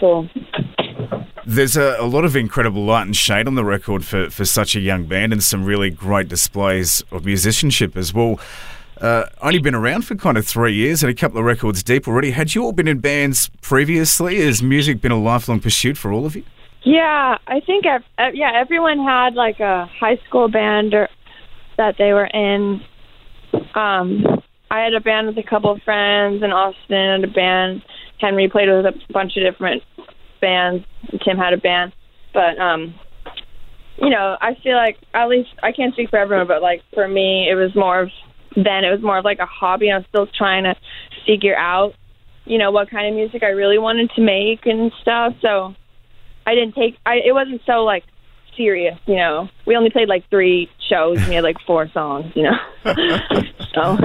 cool. 0.00 0.28
There's 1.48 1.76
a, 1.76 1.96
a 2.00 2.06
lot 2.06 2.24
of 2.24 2.34
incredible 2.34 2.84
light 2.84 3.02
and 3.02 3.14
shade 3.14 3.46
on 3.46 3.54
the 3.54 3.64
record 3.64 4.04
for, 4.04 4.30
for 4.30 4.44
such 4.44 4.74
a 4.74 4.80
young 4.80 5.04
band 5.04 5.32
and 5.32 5.42
some 5.42 5.64
really 5.64 5.90
great 5.90 6.28
displays 6.28 7.04
of 7.12 7.24
musicianship 7.24 7.96
as 7.96 8.12
well. 8.12 8.40
Uh, 9.00 9.24
only 9.42 9.58
been 9.58 9.74
around 9.74 10.02
for 10.02 10.14
kind 10.14 10.38
of 10.38 10.46
three 10.46 10.72
years 10.72 11.02
and 11.02 11.10
a 11.10 11.14
couple 11.14 11.38
of 11.38 11.44
records 11.44 11.82
deep 11.82 12.08
already. 12.08 12.30
Had 12.30 12.54
you 12.54 12.64
all 12.64 12.72
been 12.72 12.88
in 12.88 12.98
bands 12.98 13.50
previously? 13.60 14.40
Has 14.40 14.62
music 14.62 15.02
been 15.02 15.12
a 15.12 15.20
lifelong 15.20 15.60
pursuit 15.60 15.98
for 15.98 16.12
all 16.12 16.24
of 16.24 16.34
you? 16.34 16.44
Yeah, 16.82 17.36
I 17.46 17.60
think 17.60 17.84
ev- 17.84 18.04
ev- 18.16 18.34
yeah, 18.34 18.52
everyone 18.54 18.98
had 19.04 19.34
like 19.34 19.60
a 19.60 19.86
high 20.00 20.18
school 20.26 20.48
band 20.48 20.94
or 20.94 21.08
that 21.76 21.96
they 21.98 22.12
were 22.12 22.26
in. 22.26 22.80
Um, 23.74 24.24
I 24.70 24.80
had 24.80 24.94
a 24.94 25.00
band 25.00 25.26
with 25.26 25.38
a 25.38 25.42
couple 25.42 25.70
of 25.70 25.82
friends, 25.82 26.42
and 26.42 26.52
Austin 26.52 27.20
had 27.20 27.24
a 27.24 27.32
band. 27.32 27.82
Henry 28.18 28.48
played 28.48 28.68
with 28.68 28.86
a 28.86 28.94
bunch 29.12 29.36
of 29.36 29.42
different 29.42 29.82
bands. 30.40 30.86
Tim 31.24 31.36
had 31.36 31.52
a 31.52 31.58
band, 31.58 31.92
but 32.32 32.58
um, 32.58 32.94
you 33.98 34.10
know, 34.10 34.36
I 34.40 34.54
feel 34.62 34.76
like 34.76 34.96
at 35.12 35.28
least 35.28 35.50
I 35.62 35.72
can't 35.72 35.92
speak 35.92 36.10
for 36.10 36.18
everyone, 36.18 36.46
but 36.46 36.62
like 36.62 36.82
for 36.94 37.06
me, 37.08 37.48
it 37.50 37.54
was 37.54 37.74
more 37.74 38.00
of 38.00 38.10
then 38.56 38.84
it 38.84 38.90
was 38.90 39.02
more 39.02 39.18
of 39.18 39.24
like 39.24 39.38
a 39.38 39.46
hobby. 39.46 39.90
I 39.90 39.98
was 39.98 40.06
still 40.08 40.26
trying 40.26 40.64
to 40.64 40.74
figure 41.26 41.56
out, 41.56 41.94
you 42.44 42.58
know, 42.58 42.70
what 42.70 42.90
kind 42.90 43.06
of 43.06 43.14
music 43.14 43.42
I 43.42 43.48
really 43.48 43.78
wanted 43.78 44.10
to 44.16 44.22
make 44.22 44.66
and 44.66 44.90
stuff. 45.02 45.34
So 45.40 45.74
I 46.46 46.54
didn't 46.54 46.74
take 46.74 46.96
I 47.04 47.16
it 47.24 47.32
wasn't 47.32 47.60
so 47.66 47.84
like 47.84 48.04
serious, 48.56 48.98
you 49.06 49.16
know. 49.16 49.48
We 49.66 49.76
only 49.76 49.90
played 49.90 50.08
like 50.08 50.28
three 50.30 50.70
shows 50.88 51.18
and 51.18 51.28
we 51.28 51.34
had 51.34 51.44
like 51.44 51.58
four 51.66 51.88
songs, 51.92 52.32
you 52.34 52.44
know. 52.44 52.56
so 53.74 53.98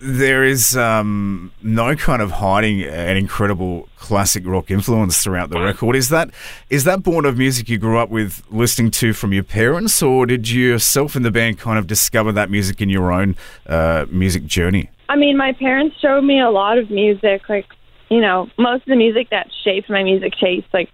There 0.00 0.44
is 0.44 0.76
um, 0.76 1.52
no 1.60 1.96
kind 1.96 2.22
of 2.22 2.30
hiding 2.30 2.82
an 2.82 3.16
incredible 3.16 3.88
classic 3.96 4.46
rock 4.46 4.70
influence 4.70 5.22
throughout 5.22 5.50
the 5.50 5.60
record. 5.60 5.96
Is 5.96 6.08
that 6.10 6.30
is 6.70 6.84
that 6.84 7.02
born 7.02 7.24
of 7.24 7.36
music 7.36 7.68
you 7.68 7.78
grew 7.78 7.98
up 7.98 8.08
with 8.08 8.42
listening 8.50 8.92
to 8.92 9.12
from 9.12 9.32
your 9.32 9.42
parents, 9.42 10.00
or 10.00 10.24
did 10.24 10.48
you 10.48 10.68
yourself 10.68 11.16
and 11.16 11.24
the 11.24 11.32
band 11.32 11.58
kind 11.58 11.78
of 11.78 11.86
discover 11.86 12.30
that 12.32 12.48
music 12.48 12.80
in 12.80 12.88
your 12.88 13.10
own 13.10 13.36
uh, 13.66 14.06
music 14.10 14.46
journey? 14.46 14.88
I 15.08 15.16
mean 15.16 15.36
my 15.36 15.52
parents 15.52 15.96
showed 16.00 16.22
me 16.22 16.40
a 16.40 16.50
lot 16.50 16.78
of 16.78 16.90
music, 16.90 17.48
like 17.48 17.66
you 18.08 18.20
know, 18.20 18.48
most 18.56 18.82
of 18.82 18.88
the 18.88 18.96
music 18.96 19.30
that 19.30 19.48
shaped 19.64 19.90
my 19.90 20.04
music 20.04 20.32
taste. 20.40 20.68
Like 20.72 20.90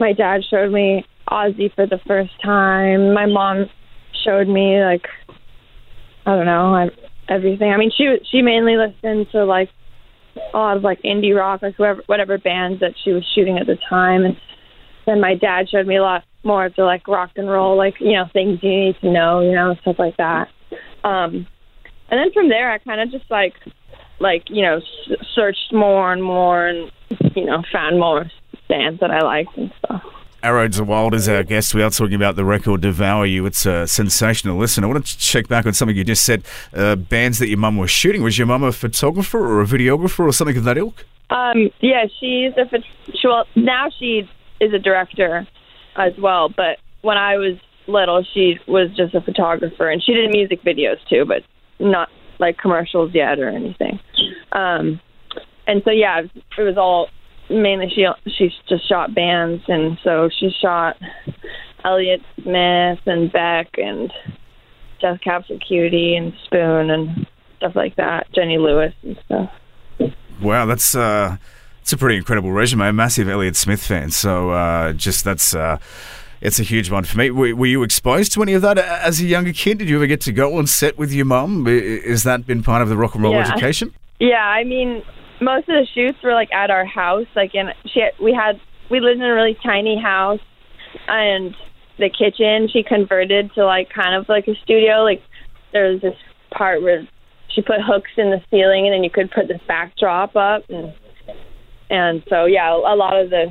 my 0.00 0.12
dad 0.12 0.42
showed 0.50 0.72
me 0.72 1.06
Ozzy 1.30 1.72
for 1.74 1.86
the 1.86 1.98
first 2.06 2.32
time. 2.42 3.14
My 3.14 3.26
mom 3.26 3.70
showed 4.24 4.48
me 4.48 4.82
like 4.82 5.06
I 6.26 6.36
don't 6.36 6.46
know, 6.46 6.74
I, 6.74 6.90
everything. 7.28 7.70
I 7.70 7.76
mean, 7.76 7.90
she 7.96 8.16
she 8.30 8.42
mainly 8.42 8.76
listened 8.76 9.28
to 9.32 9.44
like 9.44 9.70
a 10.54 10.56
lot 10.56 10.76
of 10.76 10.82
like 10.82 11.00
indie 11.02 11.36
rock, 11.36 11.62
like 11.62 11.74
whoever 11.76 12.02
whatever 12.06 12.38
bands 12.38 12.80
that 12.80 12.94
she 13.02 13.12
was 13.12 13.24
shooting 13.34 13.58
at 13.58 13.66
the 13.66 13.76
time. 13.88 14.24
And 14.24 14.36
then 15.06 15.20
my 15.20 15.34
dad 15.34 15.68
showed 15.68 15.86
me 15.86 15.96
a 15.96 16.02
lot 16.02 16.24
more 16.44 16.66
of 16.66 16.74
the 16.76 16.84
like 16.84 17.06
rock 17.08 17.30
and 17.36 17.48
roll, 17.48 17.76
like 17.76 17.94
you 18.00 18.12
know 18.12 18.24
things 18.32 18.58
you 18.62 18.70
need 18.70 18.96
to 19.00 19.12
know, 19.12 19.40
you 19.40 19.52
know 19.52 19.74
stuff 19.82 19.96
like 19.98 20.16
that. 20.16 20.48
Um, 21.04 21.46
and 22.10 22.18
then 22.18 22.32
from 22.32 22.48
there, 22.48 22.70
I 22.70 22.78
kind 22.78 23.00
of 23.00 23.10
just 23.10 23.30
like 23.30 23.54
like 24.20 24.44
you 24.48 24.62
know 24.62 24.78
s- 24.78 25.26
searched 25.34 25.72
more 25.72 26.12
and 26.12 26.22
more, 26.22 26.66
and 26.66 26.90
you 27.34 27.44
know 27.44 27.62
found 27.72 27.98
more 27.98 28.30
bands 28.68 29.00
that 29.00 29.10
I 29.10 29.20
liked 29.20 29.56
and 29.56 29.72
stuff. 29.84 30.02
Arrow 30.42 30.68
Wilde 30.82 31.14
is 31.14 31.28
our 31.28 31.44
guest. 31.44 31.72
We 31.72 31.82
are 31.82 31.90
talking 31.90 32.14
about 32.14 32.34
the 32.34 32.44
record 32.44 32.80
Devour 32.80 33.26
You. 33.26 33.46
It's 33.46 33.64
a 33.64 33.86
sensational 33.86 34.56
listen. 34.56 34.82
I 34.82 34.88
want 34.88 35.06
to 35.06 35.18
check 35.18 35.46
back 35.46 35.66
on 35.66 35.72
something 35.72 35.96
you 35.96 36.02
just 36.02 36.24
said. 36.24 36.42
Uh, 36.74 36.96
bands 36.96 37.38
that 37.38 37.48
your 37.48 37.58
mum 37.58 37.76
was 37.76 37.92
shooting. 37.92 38.24
Was 38.24 38.38
your 38.38 38.48
mum 38.48 38.64
a 38.64 38.72
photographer 38.72 39.38
or 39.38 39.60
a 39.60 39.66
videographer 39.66 40.26
or 40.26 40.32
something 40.32 40.56
of 40.56 40.64
that 40.64 40.76
ilk? 40.76 41.04
Um, 41.30 41.70
yeah, 41.80 42.06
she's 42.18 42.52
a 42.56 42.66
she, 43.14 43.28
well 43.28 43.44
now 43.54 43.88
she 43.98 44.28
is 44.60 44.74
a 44.74 44.80
director 44.80 45.46
as 45.96 46.12
well. 46.18 46.48
But 46.48 46.78
when 47.02 47.18
I 47.18 47.36
was 47.36 47.56
little, 47.86 48.24
she 48.34 48.58
was 48.66 48.88
just 48.96 49.14
a 49.14 49.20
photographer, 49.20 49.88
and 49.88 50.02
she 50.02 50.12
did 50.12 50.28
music 50.30 50.62
videos 50.64 50.96
too, 51.08 51.24
but 51.24 51.44
not 51.78 52.08
like 52.40 52.58
commercials 52.58 53.14
yet 53.14 53.38
or 53.38 53.48
anything. 53.48 54.00
Um, 54.50 55.00
and 55.68 55.82
so 55.84 55.92
yeah, 55.92 56.22
it 56.22 56.62
was 56.62 56.76
all 56.76 57.10
mainly 57.52 57.90
she 57.94 58.06
she 58.36 58.50
just 58.68 58.88
shot 58.88 59.14
bands, 59.14 59.62
and 59.68 59.98
so 60.02 60.28
she 60.38 60.50
shot 60.60 60.96
Elliott 61.84 62.22
Smith 62.42 63.00
and 63.06 63.30
Beck 63.32 63.68
and 63.78 64.12
Death 65.00 65.20
Cab 65.22 65.44
for 65.46 65.58
Cutie 65.58 66.16
and 66.16 66.32
Spoon 66.46 66.90
and 66.90 67.26
stuff 67.58 67.76
like 67.76 67.96
that. 67.96 68.26
Jenny 68.34 68.58
Lewis 68.58 68.94
and 69.02 69.18
stuff. 69.24 69.50
Wow, 70.40 70.66
that's 70.66 70.94
uh, 70.94 71.36
it's 71.80 71.92
a 71.92 71.96
pretty 71.96 72.16
incredible 72.16 72.50
resume. 72.52 72.88
A 72.88 72.92
massive 72.92 73.28
Elliott 73.28 73.56
Smith 73.56 73.82
fan, 73.84 74.10
so 74.10 74.50
uh, 74.50 74.92
just 74.92 75.24
that's 75.24 75.54
uh, 75.54 75.78
it's 76.40 76.58
a 76.58 76.64
huge 76.64 76.90
one 76.90 77.04
for 77.04 77.18
me. 77.18 77.30
Were, 77.30 77.54
were 77.54 77.66
you 77.66 77.82
exposed 77.84 78.32
to 78.32 78.42
any 78.42 78.54
of 78.54 78.62
that 78.62 78.78
as 78.78 79.20
a 79.20 79.24
younger 79.24 79.52
kid? 79.52 79.78
Did 79.78 79.88
you 79.88 79.96
ever 79.96 80.06
get 80.06 80.20
to 80.22 80.32
go 80.32 80.56
on 80.58 80.66
set 80.66 80.98
with 80.98 81.12
your 81.12 81.24
mum? 81.26 81.66
Is 81.68 82.24
that 82.24 82.46
been 82.46 82.62
part 82.62 82.82
of 82.82 82.88
the 82.88 82.96
rock 82.96 83.14
and 83.14 83.22
roll 83.22 83.34
Yeah. 83.34 83.48
education? 83.52 83.92
Yeah, 84.18 84.44
I 84.44 84.62
mean, 84.64 85.02
most 85.42 85.68
of 85.68 85.74
the 85.74 85.86
shoots 85.94 86.18
were 86.22 86.34
like 86.34 86.52
at 86.52 86.70
our 86.70 86.84
house. 86.84 87.26
Like 87.34 87.54
in 87.54 87.68
she, 87.86 88.00
we 88.22 88.32
had 88.32 88.60
we 88.90 89.00
lived 89.00 89.20
in 89.20 89.26
a 89.26 89.34
really 89.34 89.56
tiny 89.62 90.00
house, 90.00 90.40
and 91.08 91.54
the 91.98 92.08
kitchen 92.08 92.68
she 92.72 92.82
converted 92.82 93.50
to 93.54 93.64
like 93.64 93.88
kind 93.90 94.14
of 94.14 94.28
like 94.28 94.46
a 94.48 94.54
studio. 94.62 95.02
Like 95.02 95.22
there 95.72 95.90
was 95.90 96.00
this 96.00 96.16
part 96.56 96.82
where 96.82 97.06
she 97.54 97.62
put 97.62 97.80
hooks 97.80 98.10
in 98.16 98.30
the 98.30 98.40
ceiling, 98.50 98.86
and 98.86 98.94
then 98.94 99.04
you 99.04 99.10
could 99.10 99.30
put 99.30 99.48
this 99.48 99.60
backdrop 99.66 100.36
up, 100.36 100.62
and 100.68 100.94
and 101.90 102.22
so 102.28 102.46
yeah, 102.46 102.72
a 102.72 102.96
lot 102.96 103.18
of 103.18 103.30
the 103.30 103.46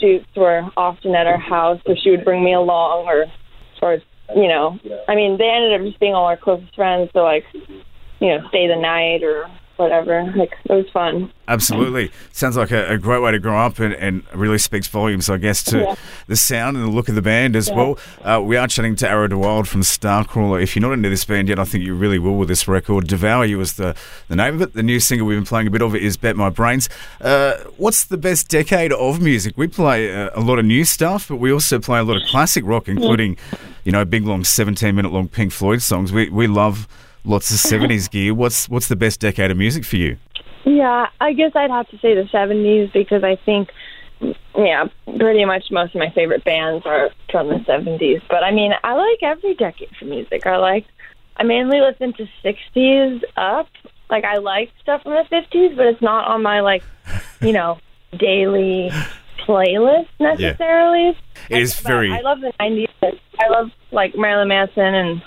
shoots 0.00 0.26
were 0.36 0.62
often 0.76 1.14
at 1.14 1.26
our 1.26 1.38
house. 1.38 1.80
So 1.86 1.94
she 2.02 2.10
would 2.10 2.24
bring 2.24 2.44
me 2.44 2.54
along, 2.54 3.06
or 3.06 3.26
or 3.82 3.98
you 4.34 4.48
know, 4.48 4.78
I 5.08 5.14
mean, 5.14 5.36
they 5.38 5.48
ended 5.48 5.78
up 5.78 5.86
just 5.86 6.00
being 6.00 6.14
all 6.14 6.24
our 6.24 6.36
closest 6.36 6.74
friends. 6.74 7.10
So 7.12 7.20
like, 7.20 7.44
you 8.20 8.28
know, 8.28 8.38
stay 8.48 8.66
the 8.68 8.80
night 8.80 9.22
or 9.22 9.46
whatever. 9.76 10.32
Like 10.36 10.52
it 10.64 10.72
was 10.72 10.88
fun. 10.90 11.32
Absolutely. 11.48 12.10
Sounds 12.32 12.56
like 12.56 12.70
a, 12.70 12.92
a 12.92 12.98
great 12.98 13.20
way 13.20 13.32
to 13.32 13.38
grow 13.38 13.58
up 13.58 13.78
and, 13.78 13.92
and 13.94 14.22
really 14.34 14.56
speaks 14.58 14.86
volumes, 14.86 15.28
I 15.28 15.36
guess, 15.36 15.62
to 15.64 15.78
Yeah. 15.80 15.94
the 16.28 16.36
sound 16.36 16.76
and 16.76 16.86
the 16.86 16.90
look 16.90 17.08
of 17.08 17.14
the 17.14 17.20
band 17.22 17.56
as 17.56 17.70
well. 17.70 17.98
Uh, 18.22 18.40
we 18.42 18.56
are 18.56 18.66
chatting 18.68 18.94
to 18.96 19.08
Arrow 19.08 19.26
de 19.28 19.36
Wilde 19.36 19.68
from 19.68 19.82
Starcrawler. 19.82 20.62
If 20.62 20.74
you're 20.76 20.80
not 20.82 20.92
into 20.92 21.08
this 21.10 21.24
band 21.24 21.48
yet, 21.48 21.58
I 21.58 21.64
think 21.64 21.84
you 21.84 21.94
really 21.94 22.18
will 22.18 22.36
with 22.36 22.48
this 22.48 22.66
record. 22.68 23.06
Devour 23.08 23.44
You 23.44 23.60
is 23.60 23.74
the, 23.74 23.94
the 24.28 24.36
name 24.36 24.54
of 24.54 24.62
it. 24.62 24.72
The 24.74 24.82
new 24.82 25.00
single 25.00 25.26
we've 25.26 25.36
been 25.36 25.44
playing 25.44 25.66
a 25.66 25.70
bit 25.70 25.82
of 25.82 25.94
it 25.94 26.02
is 26.02 26.16
Bet 26.16 26.36
My 26.36 26.48
Brains. 26.48 26.88
Uh, 27.20 27.54
what's 27.76 28.04
the 28.04 28.16
best 28.16 28.48
decade 28.48 28.92
of 28.92 29.20
music? 29.20 29.54
We 29.56 29.66
play 29.66 30.14
uh, 30.14 30.30
a 30.34 30.40
lot 30.40 30.58
of 30.58 30.64
new 30.64 30.84
stuff, 30.84 31.28
but 31.28 31.36
we 31.36 31.52
also 31.52 31.78
play 31.80 31.98
a 31.98 32.04
lot 32.04 32.16
of 32.16 32.22
classic 32.28 32.64
rock, 32.64 32.88
including, 32.88 33.36
you 33.84 33.92
know, 33.92 34.04
big, 34.04 34.24
long, 34.24 34.44
17 34.44 34.94
minute 34.94 35.12
long 35.12 35.28
Pink 35.28 35.52
Floyd 35.52 35.82
songs. 35.82 36.12
We, 36.12 36.30
we 36.30 36.46
love 36.46 36.86
lots 37.24 37.50
of 37.50 37.56
70s 37.56 38.10
gear. 38.10 38.34
What's, 38.34 38.68
what's 38.68 38.88
the 38.88 38.96
best 38.96 39.20
decade 39.20 39.50
of 39.50 39.56
music 39.56 39.84
for 39.84 39.96
you? 39.96 40.16
Yeah, 40.64 41.08
I 41.20 41.32
guess 41.32 41.52
I'd 41.54 41.70
have 41.70 41.88
to 41.88 41.98
say 41.98 42.14
the 42.14 42.22
'70s 42.22 42.92
because 42.92 43.24
I 43.24 43.36
think, 43.44 43.70
yeah, 44.56 44.86
pretty 45.04 45.44
much 45.44 45.64
most 45.70 45.94
of 45.94 45.98
my 45.98 46.10
favorite 46.10 46.44
bands 46.44 46.86
are 46.86 47.10
from 47.30 47.48
the 47.48 47.56
'70s. 47.56 48.22
But 48.28 48.44
I 48.44 48.52
mean, 48.52 48.72
I 48.84 48.94
like 48.94 49.22
every 49.22 49.54
decade 49.54 49.90
for 49.98 50.04
music. 50.04 50.46
I 50.46 50.58
like, 50.58 50.86
I 51.36 51.42
mainly 51.42 51.80
listen 51.80 52.12
to 52.14 52.28
'60s 52.44 53.22
up. 53.36 53.68
Like 54.08 54.24
I 54.24 54.36
like 54.38 54.70
stuff 54.80 55.02
from 55.02 55.12
the 55.14 55.24
'50s, 55.34 55.76
but 55.76 55.86
it's 55.86 56.02
not 56.02 56.28
on 56.28 56.42
my 56.42 56.60
like, 56.60 56.84
you 57.40 57.52
know, 57.52 57.78
daily 58.16 58.90
playlist 59.40 60.08
necessarily. 60.20 61.18
It 61.50 61.60
is 61.60 61.80
very. 61.80 62.12
I 62.12 62.20
love 62.20 62.40
the 62.40 62.52
'90s. 62.60 63.18
I 63.40 63.48
love 63.48 63.70
like 63.90 64.14
Marilyn 64.16 64.48
Manson 64.48 64.94
and 64.94 65.22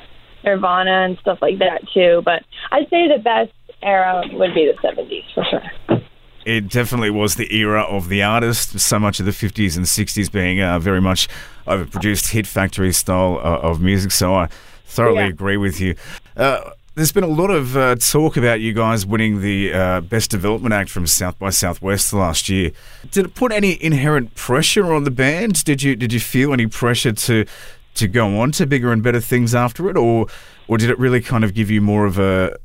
Nirvana 0.45 1.05
and 1.05 1.17
stuff 1.19 1.39
like 1.41 1.59
that 1.59 1.81
too. 1.93 2.21
But 2.23 2.43
I'd 2.71 2.89
say 2.89 3.07
the 3.07 3.21
best 3.21 3.51
era 3.81 4.23
would 4.33 4.53
be 4.53 4.71
the 4.71 4.87
'70s 4.87 5.33
for 5.33 5.43
sure. 5.49 6.01
It 6.45 6.69
definitely 6.69 7.09
was 7.09 7.35
the 7.35 7.51
era 7.55 7.81
of 7.81 8.07
the 8.07 8.21
artist. 8.21 8.79
So 8.79 8.99
much 8.99 9.19
of 9.19 9.25
the 9.25 9.31
50s 9.31 9.75
and 9.77 9.85
60s 9.87 10.31
being 10.31 10.61
uh, 10.61 10.77
very 10.77 11.01
much 11.01 11.27
overproduced 11.65 12.31
hit 12.33 12.45
factory 12.45 12.93
style 12.93 13.39
uh, 13.43 13.67
of 13.67 13.81
music. 13.81 14.11
So 14.11 14.35
I 14.35 14.49
thoroughly 14.85 15.23
Yeah. 15.23 15.29
agree 15.29 15.57
with 15.57 15.81
you. 15.81 15.95
Uh, 16.37 16.59
there's 16.93 17.11
been 17.11 17.23
a 17.23 17.27
lot 17.27 17.49
of 17.49 17.75
uh, 17.75 17.95
talk 17.95 18.37
about 18.37 18.59
you 18.61 18.73
guys 18.73 19.07
winning 19.07 19.41
the 19.41 19.73
uh, 19.73 20.01
Best 20.01 20.29
Development 20.29 20.71
Act 20.71 20.91
from 20.91 21.07
South 21.07 21.37
by 21.39 21.49
Southwest 21.49 22.13
last 22.13 22.47
year. 22.47 22.71
Did 23.09 23.25
it 23.25 23.33
put 23.33 23.51
any 23.51 23.83
inherent 23.83 24.35
pressure 24.35 24.93
on 24.93 25.03
the 25.03 25.11
band? 25.11 25.63
Did 25.65 25.81
you 25.81 25.95
did 25.95 26.13
you 26.13 26.19
feel 26.19 26.53
any 26.53 26.67
pressure 26.67 27.11
to 27.11 27.45
to 27.95 28.07
go 28.07 28.39
on 28.39 28.51
to 28.53 28.65
bigger 28.65 28.91
and 28.91 29.01
better 29.01 29.19
things 29.19 29.55
after 29.55 29.89
it, 29.89 29.97
or 29.97 30.27
or 30.67 30.77
did 30.77 30.89
it 30.89 30.99
really 30.99 31.21
kind 31.21 31.43
of 31.43 31.53
give 31.53 31.69
you 31.71 31.81
more 31.81 32.05
of 32.05 32.19
a 32.19 32.57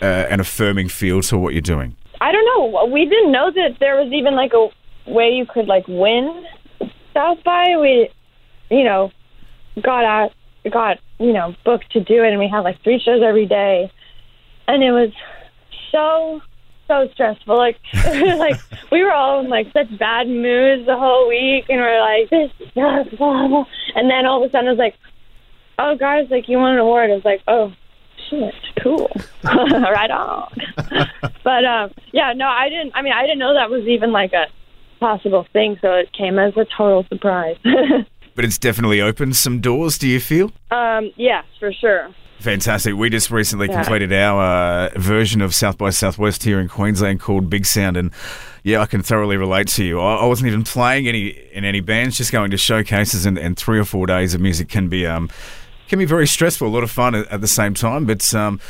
uh, 0.00 0.04
an 0.04 0.40
affirming 0.40 0.88
feel 0.88 1.22
to 1.22 1.38
what 1.38 1.52
you're 1.52 1.60
doing? 1.60 1.96
I 2.20 2.32
don't 2.32 2.44
know. 2.44 2.86
We 2.86 3.04
didn't 3.04 3.32
know 3.32 3.50
that 3.50 3.76
there 3.80 3.96
was 3.96 4.12
even 4.12 4.34
like 4.34 4.52
a 4.54 4.68
way 5.10 5.30
you 5.30 5.46
could 5.46 5.66
like 5.66 5.86
win 5.88 6.44
South 7.14 7.42
by. 7.44 7.76
We, 7.80 8.10
you 8.70 8.84
know, 8.84 9.10
got 9.82 10.04
out, 10.04 10.32
got 10.70 10.98
you 11.18 11.32
know 11.32 11.54
booked 11.64 11.90
to 11.92 12.00
do 12.00 12.22
it, 12.22 12.30
and 12.30 12.38
we 12.38 12.48
had 12.48 12.60
like 12.60 12.82
three 12.82 13.00
shows 13.00 13.22
every 13.22 13.46
day, 13.46 13.90
and 14.66 14.82
it 14.82 14.92
was 14.92 15.10
so 15.92 16.40
so 16.88 17.08
stressful. 17.12 17.56
Like 17.56 17.78
like 17.94 18.60
we 18.90 19.02
were 19.02 19.12
all 19.12 19.40
in 19.40 19.48
like 19.48 19.68
such 19.72 19.96
bad 19.98 20.26
moods 20.26 20.86
the 20.86 20.96
whole 20.96 21.28
week, 21.28 21.66
and 21.68 21.78
we're 21.80 22.00
like 22.00 22.30
this 22.30 22.50
sucks, 22.74 23.14
and 23.94 24.10
then 24.10 24.26
all 24.26 24.42
of 24.42 24.48
a 24.48 24.52
sudden 24.52 24.66
it 24.66 24.70
was 24.70 24.78
like, 24.78 24.94
oh 25.78 25.96
guys, 25.96 26.26
like 26.30 26.48
you 26.48 26.58
won 26.58 26.72
an 26.72 26.78
award. 26.78 27.10
It 27.10 27.14
was 27.14 27.24
like 27.24 27.42
oh 27.46 27.72
shit, 28.28 28.54
cool, 28.82 29.10
right 29.44 30.10
on. 30.10 30.52
but 31.44 31.64
um, 31.64 31.92
yeah, 32.12 32.32
no, 32.34 32.46
I 32.46 32.68
didn't. 32.68 32.92
I 32.94 33.02
mean, 33.02 33.12
I 33.12 33.22
didn't 33.22 33.38
know 33.38 33.54
that 33.54 33.70
was 33.70 33.86
even 33.86 34.10
like 34.10 34.32
a 34.32 34.46
possible 34.98 35.46
thing, 35.52 35.78
so 35.80 35.92
it 35.92 36.12
came 36.12 36.38
as 36.38 36.56
a 36.56 36.66
total 36.76 37.04
surprise. 37.08 37.56
But 38.38 38.44
it's 38.44 38.56
definitely 38.56 39.00
opened 39.00 39.34
some 39.34 39.58
doors, 39.60 39.98
do 39.98 40.06
you 40.06 40.20
feel? 40.20 40.52
um, 40.70 41.10
yes, 41.16 41.44
for 41.58 41.72
sure. 41.72 42.14
Fantastic. 42.38 42.94
We 42.94 43.10
just 43.10 43.32
recently 43.32 43.66
Yeah. 43.66 43.74
completed 43.82 44.12
our 44.12 44.40
uh, 44.40 44.90
version 44.96 45.40
of 45.40 45.56
South 45.56 45.76
by 45.76 45.90
Southwest 45.90 46.44
here 46.44 46.60
in 46.60 46.68
Queensland 46.68 47.18
called 47.18 47.50
Big 47.50 47.66
Sound. 47.66 47.96
And 47.96 48.12
yeah, 48.62 48.80
I 48.80 48.86
can 48.86 49.02
thoroughly 49.02 49.36
relate 49.36 49.66
to 49.70 49.84
you. 49.84 49.98
I, 49.98 50.18
I 50.18 50.24
wasn't 50.26 50.46
even 50.46 50.62
playing 50.62 51.08
any 51.08 51.30
in 51.52 51.64
any 51.64 51.80
bands, 51.80 52.16
just 52.16 52.30
going 52.30 52.52
to 52.52 52.56
showcases, 52.56 53.26
and, 53.26 53.36
and 53.38 53.56
three 53.56 53.76
or 53.80 53.84
four 53.84 54.06
days 54.06 54.34
of 54.34 54.40
music 54.40 54.68
can 54.68 54.86
be 54.88 55.04
um, 55.04 55.28
can 55.88 55.98
be 55.98 56.04
very 56.04 56.28
stressful, 56.28 56.68
a 56.68 56.70
lot 56.70 56.84
of 56.84 56.92
fun 56.92 57.16
at, 57.16 57.26
at 57.32 57.40
the 57.40 57.48
same 57.48 57.74
time. 57.74 58.06
But 58.06 58.32
um, 58.34 58.60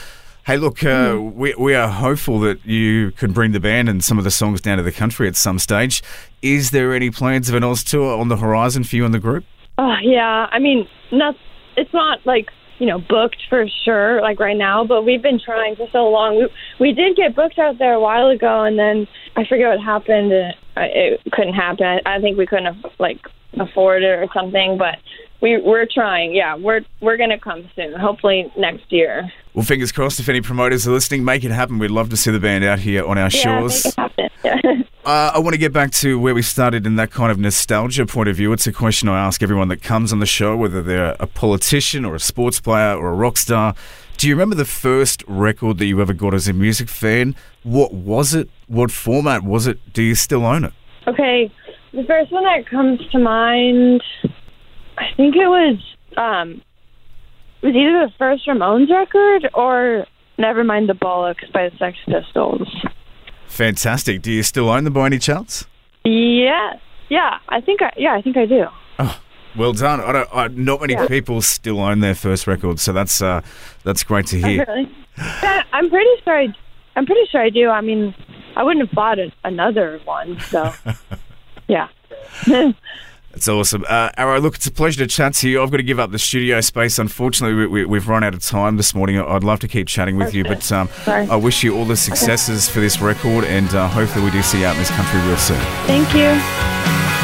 hey, 0.46 0.56
look, 0.56 0.82
uh, 0.82 1.12
Hmm. 1.12 1.34
we, 1.34 1.54
we 1.58 1.74
are 1.74 1.88
hopeful 1.88 2.40
that 2.40 2.64
you 2.64 3.10
can 3.18 3.32
bring 3.32 3.52
the 3.52 3.60
band 3.60 3.90
and 3.90 4.02
some 4.02 4.16
of 4.16 4.24
the 4.24 4.30
songs 4.30 4.62
down 4.62 4.78
to 4.78 4.82
the 4.82 4.92
country 4.92 5.28
at 5.28 5.36
some 5.36 5.58
stage. 5.58 6.02
Is 6.40 6.70
there 6.70 6.94
any 6.94 7.10
plans 7.10 7.50
of 7.50 7.54
an 7.54 7.64
Oz 7.64 7.84
tour 7.84 8.18
on 8.18 8.28
the 8.28 8.38
horizon 8.38 8.82
for 8.82 8.96
you 8.96 9.04
and 9.04 9.12
the 9.12 9.18
group? 9.18 9.44
Oh 9.78 9.94
yeah, 10.02 10.48
I 10.50 10.58
mean, 10.58 10.88
not. 11.12 11.36
It's 11.76 11.92
not 11.94 12.18
like 12.26 12.50
you 12.80 12.86
know 12.86 12.98
booked 12.98 13.38
for 13.48 13.64
sure, 13.84 14.20
like 14.20 14.40
right 14.40 14.56
now. 14.56 14.84
But 14.84 15.04
we've 15.04 15.22
been 15.22 15.38
trying 15.38 15.76
for 15.76 15.88
so 15.92 16.08
long. 16.10 16.36
We 16.38 16.48
we 16.80 16.92
did 16.92 17.16
get 17.16 17.36
booked 17.36 17.58
out 17.58 17.78
there 17.78 17.94
a 17.94 18.00
while 18.00 18.26
ago, 18.28 18.64
and 18.64 18.78
then 18.78 19.06
I 19.36 19.44
forget 19.46 19.68
what 19.68 19.80
happened. 19.80 20.32
and 20.32 20.54
It 20.76 21.20
couldn't 21.32 21.54
happen. 21.54 21.86
I, 21.86 22.16
I 22.16 22.20
think 22.20 22.36
we 22.36 22.46
couldn't 22.46 22.74
have, 22.74 22.92
like 22.98 23.20
afford 23.60 24.02
it 24.02 24.06
or 24.18 24.26
something. 24.34 24.76
But 24.78 24.98
we 25.40 25.58
we're 25.62 25.86
trying. 25.86 26.34
Yeah, 26.34 26.56
we're 26.56 26.80
we're 27.00 27.16
gonna 27.16 27.38
come 27.38 27.68
soon. 27.76 27.92
Hopefully 27.94 28.52
next 28.56 28.90
year. 28.90 29.30
Well, 29.54 29.64
fingers 29.64 29.92
crossed. 29.92 30.18
If 30.20 30.28
any 30.28 30.40
promoters 30.40 30.86
are 30.88 30.92
listening, 30.92 31.24
make 31.24 31.44
it 31.44 31.50
happen. 31.52 31.78
We'd 31.78 31.90
love 31.92 32.10
to 32.10 32.16
see 32.16 32.30
the 32.32 32.40
band 32.40 32.64
out 32.64 32.80
here 32.80 33.04
on 33.04 33.16
our 33.18 33.24
Yeah, 33.30 33.60
shores. 33.60 33.96
make 33.96 34.10
it 34.18 34.32
happen. 34.42 34.84
Uh, 35.08 35.32
I 35.34 35.38
want 35.38 35.54
to 35.54 35.58
get 35.58 35.72
back 35.72 35.90
to 35.92 36.20
where 36.20 36.34
we 36.34 36.42
started 36.42 36.86
in 36.86 36.96
that 36.96 37.10
kind 37.10 37.32
of 37.32 37.38
nostalgia 37.38 38.04
point 38.04 38.28
of 38.28 38.36
view. 38.36 38.52
It's 38.52 38.66
a 38.66 38.72
question 38.72 39.08
I 39.08 39.18
ask 39.18 39.42
everyone 39.42 39.68
that 39.68 39.80
comes 39.80 40.12
on 40.12 40.18
the 40.18 40.26
show, 40.26 40.54
whether 40.54 40.82
they're 40.82 41.16
a 41.18 41.26
politician 41.26 42.04
or 42.04 42.14
a 42.14 42.20
sports 42.20 42.60
player 42.60 42.94
or 42.94 43.08
a 43.08 43.14
rock 43.14 43.38
star. 43.38 43.74
Do 44.18 44.28
you 44.28 44.34
remember 44.34 44.54
the 44.54 44.66
first 44.66 45.24
record 45.26 45.78
that 45.78 45.86
you 45.86 46.02
ever 46.02 46.12
got 46.12 46.34
as 46.34 46.46
a 46.46 46.52
music 46.52 46.90
fan? 46.90 47.34
What 47.62 47.94
was 47.94 48.34
it? 48.34 48.50
What 48.66 48.90
format 48.90 49.44
was 49.44 49.66
it? 49.66 49.78
Do 49.94 50.02
you 50.02 50.14
still 50.14 50.44
own 50.44 50.64
it? 50.64 50.74
Okay, 51.06 51.50
the 51.94 52.04
first 52.04 52.30
one 52.30 52.44
that 52.44 52.68
comes 52.68 53.00
to 53.12 53.18
mind, 53.18 54.02
I 54.98 55.06
think 55.16 55.36
it 55.36 55.48
was 55.48 55.82
um, 56.18 56.60
it 57.62 57.66
was 57.68 57.74
either 57.74 58.08
the 58.08 58.12
first 58.18 58.46
Ramones 58.46 58.90
record 58.90 59.48
or 59.54 60.04
Nevermind 60.38 60.86
the 60.86 60.92
Bollocks 60.92 61.50
by 61.50 61.70
the 61.70 61.76
Sex 61.78 61.96
Pistols. 62.04 62.68
Fantastic. 63.48 64.22
Do 64.22 64.30
you 64.32 64.42
still 64.42 64.68
own 64.70 64.84
them 64.84 64.92
by 64.92 65.06
any 65.06 65.18
chance? 65.18 65.66
Yeah, 66.04 66.74
yeah, 67.08 67.38
I 67.48 67.60
think 67.60 67.82
I 67.82 67.92
yeah 67.96 68.14
I 68.14 68.22
think 68.22 68.36
I 68.36 68.46
do. 68.46 68.66
Oh, 68.98 69.20
Well 69.56 69.72
done. 69.72 70.00
I 70.00 70.12
don't, 70.12 70.28
I, 70.32 70.48
not 70.48 70.80
many 70.80 70.94
Yeah. 70.94 71.06
people 71.08 71.40
still 71.42 71.80
own 71.80 72.00
their 72.00 72.14
first 72.14 72.46
record, 72.46 72.78
so 72.78 72.92
that's 72.92 73.20
uh, 73.20 73.40
that's 73.84 74.04
great 74.04 74.26
to 74.28 74.38
hear. 74.38 74.64
Really? 74.68 74.88
Yeah, 75.16 75.62
I'm 75.72 75.90
pretty 75.90 76.10
sure 76.24 76.38
I, 76.38 76.48
I'm 76.96 77.06
pretty 77.06 77.26
sure 77.30 77.40
I 77.42 77.50
do. 77.50 77.68
I 77.68 77.80
mean, 77.80 78.14
I 78.56 78.62
wouldn't 78.62 78.86
have 78.86 78.94
bought 78.94 79.18
a, 79.18 79.32
another 79.44 80.00
one, 80.04 80.38
so 80.40 80.72
yeah. 81.68 81.88
That's 83.38 83.46
awesome. 83.46 83.84
Uh, 83.88 84.10
Arrow, 84.16 84.40
look, 84.40 84.56
it's 84.56 84.66
a 84.66 84.72
pleasure 84.72 84.98
to 84.98 85.06
chat 85.06 85.32
to 85.34 85.48
you. 85.48 85.62
I've 85.62 85.70
got 85.70 85.76
to 85.76 85.84
give 85.84 86.00
up 86.00 86.10
the 86.10 86.18
studio 86.18 86.60
space. 86.60 86.98
Unfortunately, 86.98 87.54
we, 87.54 87.66
we, 87.68 87.84
we've 87.84 88.08
run 88.08 88.24
out 88.24 88.34
of 88.34 88.42
time 88.42 88.76
this 88.76 88.96
morning. 88.96 89.20
I'd 89.20 89.44
love 89.44 89.60
to 89.60 89.68
keep 89.68 89.86
chatting 89.86 90.16
with 90.16 90.34
you, 90.34 90.42
but 90.42 90.72
um, 90.72 90.88
I 91.06 91.36
wish 91.36 91.62
you 91.62 91.76
all 91.76 91.84
the 91.84 91.96
successes 91.96 92.68
for 92.68 92.80
this 92.80 93.00
record, 93.00 93.44
and 93.44 93.72
uh, 93.72 93.86
hopefully 93.86 94.24
we 94.24 94.32
do 94.32 94.42
see 94.42 94.62
you 94.62 94.66
out 94.66 94.72
in 94.72 94.80
this 94.80 94.90
country 94.90 95.20
real 95.20 95.36
soon. 95.36 95.60
Thank 95.86 96.12
you. 96.14 97.17